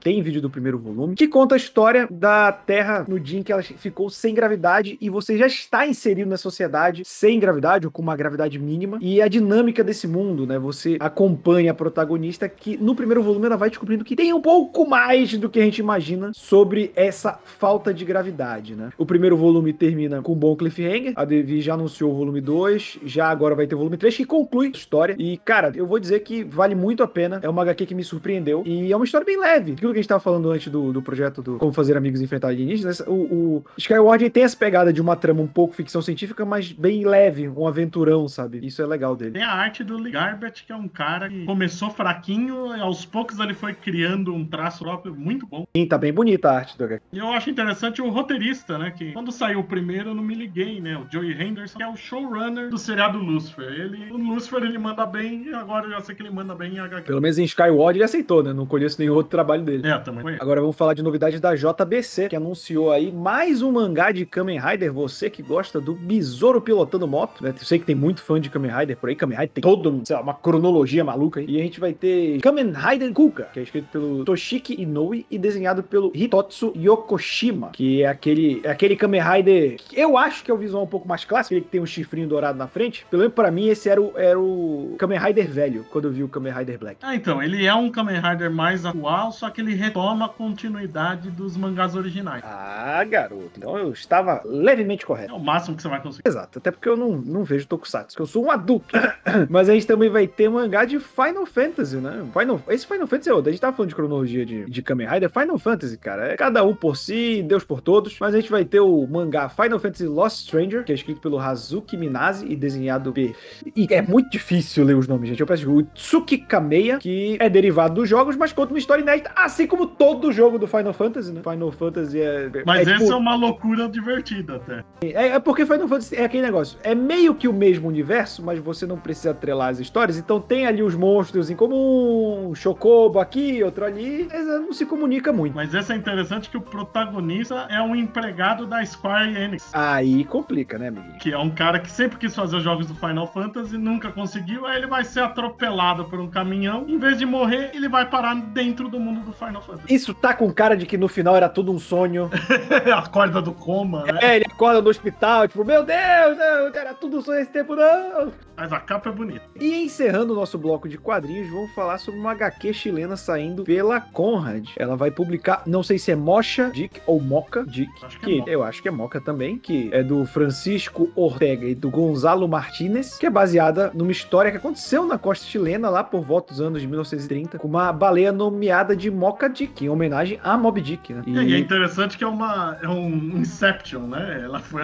tem 0.00 0.22
vídeo 0.22 0.40
do 0.40 0.50
primeiro 0.50 0.78
volume, 0.78 1.14
que 1.14 1.28
conta 1.28 1.54
a 1.54 1.58
história 1.58 2.08
da 2.10 2.52
Terra 2.52 3.04
no 3.08 3.18
dia 3.18 3.38
em 3.38 3.42
que 3.42 3.52
ela 3.52 3.62
ficou 3.62 4.10
sem 4.10 4.34
gravidade 4.34 4.98
e 5.00 5.08
você 5.08 5.36
já 5.36 5.46
está 5.46 5.86
inserido 5.86 6.28
na 6.28 6.36
sociedade 6.36 7.02
sem 7.04 7.38
gravidade 7.38 7.86
ou 7.86 7.92
com 7.92 8.02
uma 8.02 8.16
gravidade 8.16 8.58
mínima 8.58 8.98
e 9.00 9.20
a 9.20 9.28
dinâmica 9.28 9.84
desse 9.84 10.06
mundo, 10.06 10.46
né? 10.46 10.58
Você 10.58 10.96
acompanha 11.00 11.72
a 11.72 11.74
protagonista 11.74 12.48
que 12.48 12.76
no 12.76 12.94
primeiro 12.94 13.22
volume 13.22 13.46
ela 13.46 13.56
vai 13.56 13.68
descobrindo 13.68 14.04
que 14.04 14.16
tem 14.16 14.32
um 14.32 14.40
pouco 14.40 14.88
mais 14.88 15.36
do 15.36 15.48
que 15.48 15.60
a 15.60 15.64
gente 15.64 15.78
imagina 15.78 16.30
sobre 16.34 16.92
essa 16.94 17.38
falta 17.44 17.92
de 17.92 18.04
gravidade, 18.04 18.74
né? 18.74 18.90
O 18.98 19.06
primeiro 19.06 19.36
volume 19.36 19.72
termina 19.72 20.22
com 20.22 20.32
um 20.32 20.36
bom 20.36 20.56
cliffhanger, 20.56 21.12
a 21.16 21.24
Devi 21.24 21.60
já 21.60 21.74
anunciou 21.74 22.12
o 22.12 22.16
volume 22.16 22.40
2, 22.40 23.00
já 23.04 23.28
agora 23.28 23.54
vai 23.54 23.66
ter 23.66 23.74
o 23.74 23.78
volume 23.78 23.96
3 23.96 24.16
que 24.16 24.24
conclui 24.24 24.69
história 24.78 25.16
e, 25.18 25.36
cara, 25.38 25.72
eu 25.74 25.86
vou 25.86 25.98
dizer 25.98 26.20
que 26.20 26.44
vale 26.44 26.74
muito 26.74 27.02
a 27.02 27.08
pena, 27.08 27.40
é 27.42 27.48
uma 27.48 27.62
HQ 27.62 27.86
que 27.86 27.94
me 27.94 28.04
surpreendeu 28.04 28.62
e 28.66 28.92
é 28.92 28.96
uma 28.96 29.04
história 29.04 29.24
bem 29.24 29.38
leve. 29.38 29.72
Aquilo 29.72 29.92
que 29.92 29.98
a 29.98 30.02
gente 30.02 30.08
tava 30.08 30.20
falando 30.20 30.50
antes 30.50 30.70
do, 30.70 30.92
do 30.92 31.02
projeto 31.02 31.42
do 31.42 31.58
Como 31.58 31.72
Fazer 31.72 31.96
Amigos 31.96 32.20
e 32.20 32.24
Enfrentar 32.24 32.48
Alienígenas, 32.48 33.00
o, 33.00 33.12
o 33.12 33.64
Skyward 33.76 34.28
tem 34.30 34.42
essa 34.42 34.56
pegada 34.56 34.92
de 34.92 35.00
uma 35.00 35.16
trama 35.16 35.42
um 35.42 35.46
pouco 35.46 35.74
ficção 35.74 36.02
científica, 36.02 36.44
mas 36.44 36.72
bem 36.72 37.04
leve, 37.04 37.48
um 37.48 37.66
aventurão, 37.66 38.28
sabe? 38.28 38.64
Isso 38.64 38.82
é 38.82 38.86
legal 38.86 39.16
dele. 39.16 39.32
Tem 39.32 39.42
a 39.42 39.52
arte 39.52 39.82
do 39.84 39.96
Lee 39.96 40.12
Garbett, 40.12 40.64
que 40.64 40.72
é 40.72 40.76
um 40.76 40.88
cara 40.88 41.28
que 41.28 41.44
começou 41.44 41.90
fraquinho 41.90 42.76
e 42.76 42.80
aos 42.80 43.04
poucos 43.04 43.38
ele 43.38 43.54
foi 43.54 43.74
criando 43.74 44.34
um 44.34 44.44
traço 44.44 44.84
próprio 44.84 45.14
muito 45.14 45.46
bom. 45.46 45.66
Sim, 45.76 45.86
tá 45.86 45.96
bem 45.96 46.12
bonita 46.12 46.50
a 46.50 46.56
arte 46.56 46.76
do 46.76 46.84
HQ. 46.84 47.02
E 47.12 47.18
eu 47.18 47.28
acho 47.28 47.50
interessante 47.50 48.02
o 48.02 48.08
roteirista, 48.08 48.78
né? 48.78 48.90
Que 48.90 49.12
quando 49.12 49.32
saiu 49.32 49.60
o 49.60 49.64
primeiro 49.64 50.10
eu 50.10 50.14
não 50.14 50.22
me 50.22 50.34
liguei, 50.34 50.80
né? 50.80 50.96
O 50.96 51.06
Joey 51.10 51.32
Henderson, 51.32 51.78
que 51.78 51.82
é 51.82 51.88
o 51.88 51.96
showrunner 51.96 52.70
do 52.70 52.78
seriado 52.78 53.18
Lucifer. 53.18 53.64
Ele, 53.64 54.10
o 54.10 54.16
Lucifer 54.16 54.59
ele 54.66 54.78
manda 54.78 55.06
bem 55.06 55.52
agora 55.54 55.86
eu 55.86 55.90
já 55.90 56.00
sei 56.00 56.14
que 56.14 56.22
ele 56.22 56.30
manda 56.30 56.54
bem 56.54 56.74
em 56.74 56.78
HQ. 56.78 57.06
Pelo 57.06 57.20
menos 57.20 57.38
em 57.38 57.44
Skyward 57.44 57.98
ele 57.98 58.04
aceitou, 58.04 58.42
né? 58.42 58.52
Não 58.52 58.66
conheço 58.66 59.00
nenhum 59.00 59.14
outro 59.14 59.30
trabalho 59.30 59.62
dele. 59.62 59.86
É, 59.86 59.98
também 59.98 60.22
conheço. 60.22 60.42
Agora 60.42 60.60
vamos 60.60 60.76
falar 60.76 60.94
de 60.94 61.02
novidades 61.02 61.40
da 61.40 61.54
JBC, 61.54 62.28
que 62.28 62.36
anunciou 62.36 62.92
aí 62.92 63.12
mais 63.12 63.62
um 63.62 63.72
mangá 63.72 64.10
de 64.12 64.24
Kamen 64.24 64.60
Rider. 64.60 64.92
Você 64.92 65.30
que 65.30 65.42
gosta 65.42 65.80
do 65.80 65.94
Besouro 65.94 66.60
pilotando 66.60 67.06
moto, 67.06 67.42
né? 67.42 67.50
Eu 67.50 67.64
sei 67.64 67.78
que 67.78 67.84
tem 67.84 67.94
muito 67.94 68.22
fã 68.22 68.40
de 68.40 68.50
Kamen 68.50 68.70
Rider 68.70 68.96
por 68.96 69.08
aí. 69.08 69.16
Kamen 69.16 69.38
Rider 69.38 69.54
tem 69.54 69.62
todo, 69.62 70.00
sei 70.04 70.16
lá, 70.16 70.22
uma 70.22 70.34
cronologia 70.34 71.04
maluca 71.04 71.40
aí. 71.40 71.46
E 71.48 71.60
a 71.60 71.62
gente 71.62 71.80
vai 71.80 71.92
ter 71.92 72.40
Kamen 72.40 72.72
Rider 72.72 73.12
Kuka, 73.12 73.44
que 73.52 73.60
é 73.60 73.62
escrito 73.62 73.88
pelo 73.90 74.24
Toshiki 74.24 74.80
Inoue 74.80 75.26
e 75.30 75.38
desenhado 75.38 75.82
pelo 75.82 76.12
Hitotsu 76.14 76.72
Yokoshima, 76.76 77.70
que 77.72 78.02
é 78.02 78.06
aquele, 78.06 78.60
é 78.64 78.70
aquele 78.70 78.96
Kamen 78.96 79.20
Rider 79.20 79.76
que 79.76 79.98
eu 79.98 80.16
acho 80.16 80.44
que 80.44 80.50
é 80.50 80.54
o 80.54 80.56
visual 80.56 80.84
um 80.84 80.86
pouco 80.86 81.08
mais 81.08 81.24
clássico, 81.24 81.54
ele 81.54 81.62
que 81.62 81.68
tem 81.68 81.80
um 81.80 81.86
chifrinho 81.86 82.28
dourado 82.28 82.58
na 82.58 82.66
frente. 82.66 83.06
Pelo 83.10 83.20
menos 83.20 83.34
pra 83.34 83.50
mim, 83.50 83.68
esse 83.68 83.88
era 83.88 84.00
o, 84.00 84.12
era 84.16 84.38
o 84.38 84.49
Kamen 84.98 85.18
Rider 85.18 85.50
velho, 85.50 85.86
quando 85.90 86.06
eu 86.06 86.12
vi 86.12 86.22
o 86.22 86.28
Kamen 86.28 86.52
Rider 86.52 86.78
Black. 86.78 86.98
Ah, 87.02 87.14
então, 87.14 87.42
ele 87.42 87.64
é 87.64 87.74
um 87.74 87.90
Kamen 87.90 88.20
Rider 88.20 88.50
mais 88.50 88.84
atual, 88.84 89.32
só 89.32 89.50
que 89.50 89.60
ele 89.60 89.74
retoma 89.74 90.26
a 90.26 90.28
continuidade 90.28 91.30
dos 91.30 91.56
mangás 91.56 91.94
originais. 91.94 92.42
Ah, 92.44 93.02
garoto. 93.04 93.52
Então 93.56 93.76
eu 93.76 93.92
estava 93.92 94.42
levemente 94.44 95.04
correto. 95.06 95.32
É 95.32 95.36
o 95.36 95.40
máximo 95.40 95.76
que 95.76 95.82
você 95.82 95.88
vai 95.88 96.00
conseguir. 96.00 96.28
Exato, 96.28 96.58
até 96.58 96.70
porque 96.70 96.88
eu 96.88 96.96
não, 96.96 97.12
não 97.12 97.44
vejo 97.44 97.66
Tokusatsu, 97.66 98.08
porque 98.08 98.22
eu 98.22 98.26
sou 98.26 98.44
um 98.44 98.50
adulto. 98.50 98.96
Mas 99.48 99.68
a 99.68 99.74
gente 99.74 99.86
também 99.86 100.08
vai 100.08 100.26
ter 100.26 100.48
mangá 100.48 100.84
de 100.84 100.98
Final 100.98 101.46
Fantasy, 101.46 101.96
né? 101.96 102.24
Final, 102.32 102.62
esse 102.68 102.86
Final 102.86 103.06
Fantasy 103.06 103.30
é 103.30 103.34
outro. 103.34 103.48
A 103.48 103.52
gente 103.52 103.60
tava 103.60 103.76
falando 103.76 103.88
de 103.88 103.94
cronologia 103.94 104.44
de, 104.44 104.66
de 104.66 104.82
Kamen 104.82 105.08
Rider. 105.08 105.30
Final 105.30 105.58
Fantasy, 105.58 105.96
cara, 105.96 106.32
é 106.32 106.36
cada 106.36 106.64
um 106.64 106.74
por 106.74 106.96
si, 106.96 107.42
Deus 107.42 107.64
por 107.64 107.80
todos. 107.80 108.16
Mas 108.18 108.34
a 108.34 108.40
gente 108.40 108.50
vai 108.50 108.64
ter 108.64 108.80
o 108.80 109.06
mangá 109.06 109.48
Final 109.48 109.78
Fantasy 109.78 110.06
Lost 110.06 110.46
Stranger, 110.46 110.84
que 110.84 110.92
é 110.92 110.94
escrito 110.94 111.20
pelo 111.20 111.38
Hazuki 111.38 111.96
Minazi 111.96 112.46
e 112.46 112.56
desenhado 112.56 113.12
por... 113.12 113.20
E 113.20 113.86
é 113.90 114.02
muito 114.02 114.30
difícil 114.40 114.84
ler 114.84 114.96
os 114.96 115.06
nomes, 115.06 115.28
gente. 115.28 115.40
Eu 115.40 115.46
peço 115.46 115.70
o 115.70 115.82
Tsuki 115.82 116.38
Kameya, 116.38 116.98
que 116.98 117.36
é 117.38 117.48
derivado 117.48 117.94
dos 117.94 118.08
jogos, 118.08 118.36
mas 118.36 118.52
conta 118.52 118.72
uma 118.72 118.78
história 118.78 119.02
inédita, 119.02 119.30
assim 119.36 119.66
como 119.66 119.86
todo 119.86 120.32
jogo 120.32 120.58
do 120.58 120.66
Final 120.66 120.92
Fantasy, 120.92 121.32
né? 121.32 121.42
Final 121.42 121.70
Fantasy 121.70 122.20
é. 122.20 122.50
Mas 122.64 122.88
é, 122.88 122.92
essa 122.92 123.04
tipo, 123.04 123.12
é 123.12 123.16
uma 123.16 123.34
loucura 123.34 123.88
divertida 123.88 124.56
até. 124.56 124.84
é, 125.02 125.28
é 125.28 125.38
porque 125.38 125.66
Final 125.66 125.86
Fantasy 125.86 126.16
é 126.16 126.24
aquele 126.24 126.42
negócio. 126.42 126.78
É 126.82 126.94
meio 126.94 127.34
que 127.34 127.46
o 127.46 127.52
mesmo 127.52 127.88
universo, 127.88 128.42
mas 128.42 128.58
você 128.58 128.86
não 128.86 128.98
precisa 128.98 129.30
atrelar 129.30 129.68
as 129.68 129.78
histórias. 129.78 130.16
Então 130.16 130.40
tem 130.40 130.66
ali 130.66 130.82
os 130.82 130.94
monstros 130.94 131.50
em 131.50 131.56
comum, 131.56 132.48
um 132.50 132.54
Chocobo 132.54 133.20
aqui, 133.20 133.62
outro 133.62 133.84
ali. 133.84 134.26
Mas 134.30 134.46
não 134.46 134.72
se 134.72 134.86
comunica 134.86 135.32
muito. 135.32 135.54
Mas 135.54 135.74
essa 135.74 135.92
é 135.92 135.96
interessante 135.96 136.48
que 136.48 136.56
o 136.56 136.60
protagonista 136.60 137.66
é 137.70 137.80
um 137.80 137.94
empregado 137.94 138.66
da 138.66 138.84
Square 138.84 139.36
Enix. 139.36 139.70
Aí 139.72 140.24
complica, 140.24 140.78
né, 140.78 140.88
amiguinho? 140.88 141.18
Que 141.18 141.32
é 141.32 141.38
um 141.38 141.50
cara 141.50 141.78
que 141.78 141.90
sempre 141.90 142.18
quis 142.18 142.34
fazer 142.34 142.56
os 142.56 142.62
jogos 142.62 142.86
do 142.86 142.94
Final 142.94 143.26
Fantasy, 143.26 143.76
nunca 143.76 144.10
conseguiu, 144.10 144.29
aí 144.38 144.76
ele 144.76 144.86
vai 144.86 145.04
ser 145.04 145.20
atropelado 145.20 146.04
por 146.04 146.20
um 146.20 146.28
caminhão. 146.28 146.84
Em 146.88 146.98
vez 146.98 147.18
de 147.18 147.26
morrer, 147.26 147.70
ele 147.74 147.88
vai 147.88 148.08
parar 148.08 148.34
dentro 148.34 148.88
do 148.88 148.98
mundo 148.98 149.20
do 149.20 149.32
Final 149.32 149.62
Fantasy. 149.62 149.92
Isso 149.92 150.14
tá 150.14 150.34
com 150.34 150.52
cara 150.52 150.76
de 150.76 150.86
que 150.86 150.96
no 150.96 151.08
final 151.08 151.36
era 151.36 151.48
tudo 151.48 151.72
um 151.72 151.78
sonho. 151.78 152.30
a 152.94 153.08
corda 153.08 153.40
do 153.40 153.52
coma, 153.52 154.04
né? 154.04 154.18
É, 154.22 154.36
ele 154.36 154.46
acorda 154.46 154.80
no 154.80 154.88
hospital, 154.88 155.48
tipo, 155.48 155.64
meu 155.64 155.84
Deus, 155.84 156.36
não, 156.36 156.66
era 156.68 156.94
tudo 156.94 157.18
um 157.18 157.22
sonho 157.22 157.40
esse 157.40 157.50
tempo, 157.50 157.74
não. 157.74 158.32
Mas 158.56 158.72
a 158.72 158.80
capa 158.80 159.08
é 159.08 159.12
bonita. 159.12 159.42
E 159.58 159.82
encerrando 159.82 160.32
o 160.32 160.36
nosso 160.36 160.58
bloco 160.58 160.88
de 160.88 160.98
quadrinhos, 160.98 161.48
vamos 161.48 161.72
falar 161.72 161.98
sobre 161.98 162.20
uma 162.20 162.32
HQ 162.32 162.74
chilena 162.74 163.16
saindo 163.16 163.64
pela 163.64 164.00
Conrad. 164.00 164.68
Ela 164.76 164.96
vai 164.96 165.10
publicar, 165.10 165.62
não 165.66 165.82
sei 165.82 165.98
se 165.98 166.10
é 166.10 166.16
Mocha 166.16 166.70
Dick 166.70 167.00
ou 167.06 167.20
Moca 167.20 167.64
Dick, 167.64 167.90
Acho 168.04 168.20
que 168.20 168.26
que 168.26 168.32
é 168.32 168.38
Moca. 168.38 168.50
eu 168.50 168.62
acho 168.62 168.82
que 168.82 168.88
é 168.88 168.90
Moca 168.90 169.20
também, 169.20 169.58
que 169.58 169.88
é 169.92 170.02
do 170.02 170.26
Francisco 170.26 171.10
Ortega 171.16 171.66
e 171.66 171.74
do 171.74 171.90
Gonzalo 171.90 172.46
Martinez, 172.46 173.16
que 173.16 173.26
é 173.26 173.30
baseada 173.30 173.90
numa 173.94 174.10
história 174.20 174.50
que 174.50 174.58
aconteceu 174.58 175.06
na 175.06 175.18
costa 175.18 175.46
chilena 175.46 175.88
lá 175.88 176.04
por 176.04 176.22
volta 176.22 176.52
dos 176.52 176.60
anos 176.60 176.80
de 176.80 176.86
1930, 176.86 177.58
com 177.58 177.66
uma 177.66 177.92
baleia 177.92 178.30
nomeada 178.30 178.94
de 178.94 179.10
Mocha 179.10 179.48
Dick, 179.48 179.84
em 179.84 179.88
homenagem 179.88 180.38
a 180.42 180.56
Moby 180.56 180.80
Dick, 180.80 181.14
né? 181.14 181.22
É, 181.26 181.30
E 181.30 181.54
é 181.54 181.58
interessante 181.58 182.18
que 182.18 182.24
é, 182.24 182.26
uma, 182.26 182.76
é 182.82 182.88
um 182.88 183.38
Inception, 183.38 184.00
né? 184.00 184.42
Ela 184.44 184.60
foi 184.60 184.82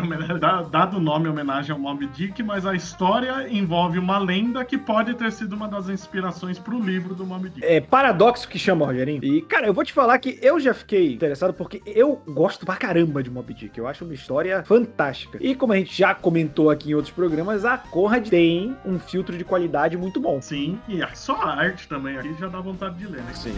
dado 0.71 0.97
o 0.97 1.00
nome 1.00 1.26
em 1.26 1.31
homenagem 1.31 1.73
ao 1.73 1.78
Moby 1.78 2.07
Dick, 2.07 2.43
mas 2.43 2.64
a 2.64 2.75
história 2.75 3.47
envolve 3.50 3.99
uma 3.99 4.19
lenda 4.19 4.64
que 4.64 4.78
pode 4.78 5.14
ter 5.14 5.31
sido 5.31 5.55
uma 5.55 5.69
das 5.69 5.88
inspirações 5.88 6.59
pro 6.59 6.81
livro 6.81 7.14
do 7.14 7.26
Moby 7.26 7.50
Dick. 7.50 7.64
É 7.64 7.81
paradoxo 7.81 8.49
que 8.49 8.59
chama, 8.59 8.87
Rogerinho. 8.87 9.23
E, 9.23 9.43
cara, 9.43 9.66
eu 9.66 9.75
vou 9.75 9.85
te 9.85 9.93
falar 9.93 10.19
que 10.19 10.38
eu 10.40 10.59
já 10.59 10.73
fiquei 10.73 11.12
interessado 11.12 11.52
porque 11.52 11.83
eu 11.87 12.21
gosto 12.26 12.64
pra 12.64 12.76
caramba 12.76 13.23
de 13.23 13.31
Moby 13.31 13.55
Dick. 13.55 13.76
Eu 13.78 13.87
acho 13.87 14.05
uma 14.05 14.14
história 14.14 14.62
fantástica. 14.64 15.38
E 15.40 15.55
como 15.55 15.73
a 15.73 15.76
gente 15.76 15.97
já 15.97 16.14
comentou 16.14 16.71
aqui 16.71 16.90
em 16.90 16.95
outros 16.95 17.12
programas, 17.12 17.64
a 17.64 17.76
Conrad 17.76 18.28
tem 18.28 18.76
um 18.85 18.99
filtro 18.99 19.25
de 19.35 19.45
qualidade 19.45 19.97
muito 19.97 20.21
bom. 20.21 20.42
Sim, 20.42 20.78
e 20.87 21.02
a- 21.02 21.14
só 21.14 21.37
a 21.37 21.54
arte 21.54 21.88
também 21.88 22.18
aqui 22.18 22.35
já 22.38 22.49
dá 22.49 22.61
vontade 22.61 22.97
de 22.99 23.06
ler, 23.06 23.23
né? 23.23 23.33
Sim. 23.35 23.54